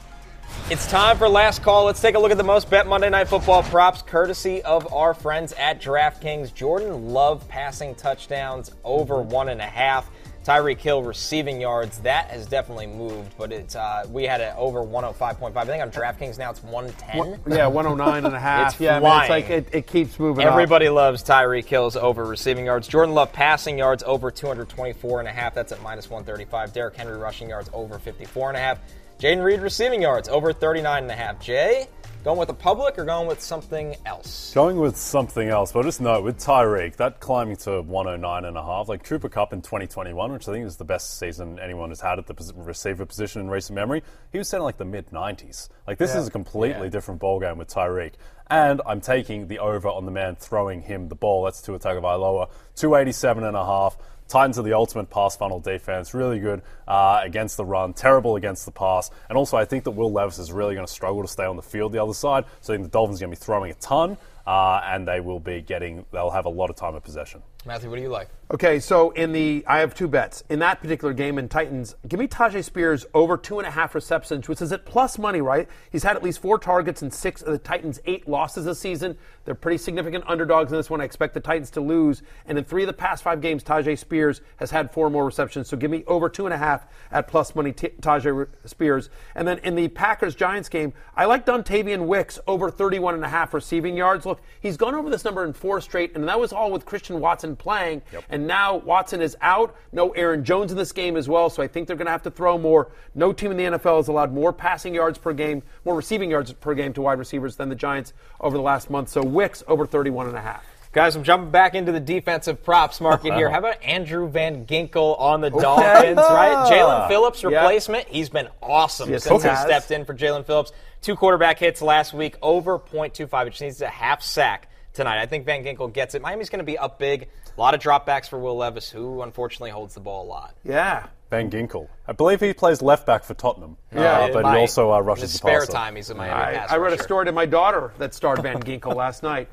[0.68, 1.84] It's time for last call.
[1.84, 5.14] Let's take a look at the most bet Monday Night Football props, courtesy of our
[5.14, 6.52] friends at DraftKings.
[6.52, 10.10] Jordan Love passing touchdowns over one and a half.
[10.44, 11.98] Tyreek Hill receiving yards.
[11.98, 15.54] That has definitely moved, but it's uh, we had it over 105.5.
[15.54, 17.54] I think on DraftKings now it's 110.
[17.54, 18.72] Yeah, 109 and a half.
[18.72, 20.52] It's yeah, mean, it's like it, it keeps moving up.
[20.52, 22.88] Everybody loves Tyreek Hill's over receiving yards.
[22.88, 25.54] Jordan Love passing yards over 224 and a half.
[25.54, 26.72] That's at minus 135.
[26.72, 28.78] Derrick Henry rushing yards over 54 and a half.
[29.18, 31.38] Jayden Reed receiving yards over 39 and a half.
[31.38, 31.88] Jay,
[32.24, 34.52] going with the public or going with something else?
[34.54, 38.62] Going with something else, but just know with Tyreek, that climbing to 109 and a
[38.62, 42.00] half, like Cooper Kupp in 2021, which I think is the best season anyone has
[42.00, 44.02] had at the receiver position in recent memory,
[44.32, 45.68] he was set in like the mid 90s.
[45.86, 48.12] Like this is a completely different ballgame with Tyreek.
[48.48, 51.44] And I'm taking the over on the man throwing him the ball.
[51.44, 53.96] That's Tua Tagovailoa, 287 and a half.
[54.30, 56.14] Titans are the ultimate pass funnel defense.
[56.14, 59.10] Really good uh, against the run, terrible against the pass.
[59.28, 61.56] And also, I think that Will Levis is really going to struggle to stay on
[61.56, 62.44] the field the other side.
[62.60, 64.16] So I think the Dolphins are going to be throwing a ton,
[64.50, 67.40] uh, and they will be getting, they'll have a lot of time of possession.
[67.66, 68.30] Matthew, what do you like?
[68.52, 71.94] Okay, so in the I have two bets in that particular game in Titans.
[72.08, 75.40] Give me Tyjae Spears over two and a half receptions, which is at plus money,
[75.40, 75.68] right?
[75.92, 79.16] He's had at least four targets in six of the Titans' eight losses this season.
[79.44, 81.00] They're pretty significant underdogs in this one.
[81.00, 83.98] I expect the Titans to lose, and in three of the past five games, Tyjae
[83.98, 85.68] Spears has had four more receptions.
[85.68, 89.10] So give me over two and a half at plus money, T- Tyjae Spears.
[89.34, 93.28] And then in the Packers Giants game, I like Dontayvion Wicks over 31 and a
[93.28, 94.26] half receiving yards.
[94.26, 97.20] Look, he's gone over this number in four straight, and that was all with Christian
[97.20, 98.02] Watson playing.
[98.28, 99.76] And now Watson is out.
[99.92, 102.22] No Aaron Jones in this game as well, so I think they're going to have
[102.24, 102.90] to throw more.
[103.14, 106.52] No team in the NFL has allowed more passing yards per game, more receiving yards
[106.52, 109.08] per game to wide receivers than the Giants over the last month.
[109.08, 110.79] So Wicks over 31 and a half.
[110.92, 113.48] Guys, I'm jumping back into the defensive props market here.
[113.52, 116.68] How about Andrew Van Ginkel on the Dolphins, right?
[116.68, 117.60] Jaelan Phillips Yeah.
[117.60, 118.08] replacement.
[118.08, 120.72] He's been awesome Yes, since he he stepped in for Jaelan Phillips.
[121.00, 125.20] Two quarterback hits last week, over 0.25, which needs a half sack tonight.
[125.20, 126.22] I think Van Ginkel gets it.
[126.22, 127.28] Miami's going to be up big.
[127.56, 130.54] A lot of dropbacks for Will Levis, who unfortunately holds the ball a lot.
[130.64, 131.06] Yeah.
[131.30, 131.86] Van Ginkel.
[132.08, 134.54] I believe he plays left back for Tottenham, Yeah, uh, but Might.
[134.56, 135.72] he also uh, rushes his the spare passer.
[135.72, 138.42] time, he's a Miami I, pass I read a story to my daughter that starred
[138.42, 139.48] Van Ginkel last night.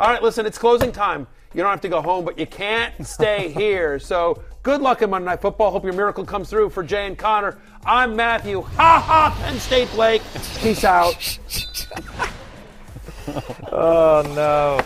[0.00, 1.26] All right, listen, it's closing time.
[1.52, 3.98] You don't have to go home, but you can't stay here.
[3.98, 5.70] So good luck in Monday Night Football.
[5.70, 7.58] Hope your miracle comes through for Jay and Connor.
[7.84, 8.62] I'm Matthew.
[8.62, 10.22] Ha ha, Penn State Blake.
[10.60, 11.38] Peace out.
[13.70, 14.80] Oh, no.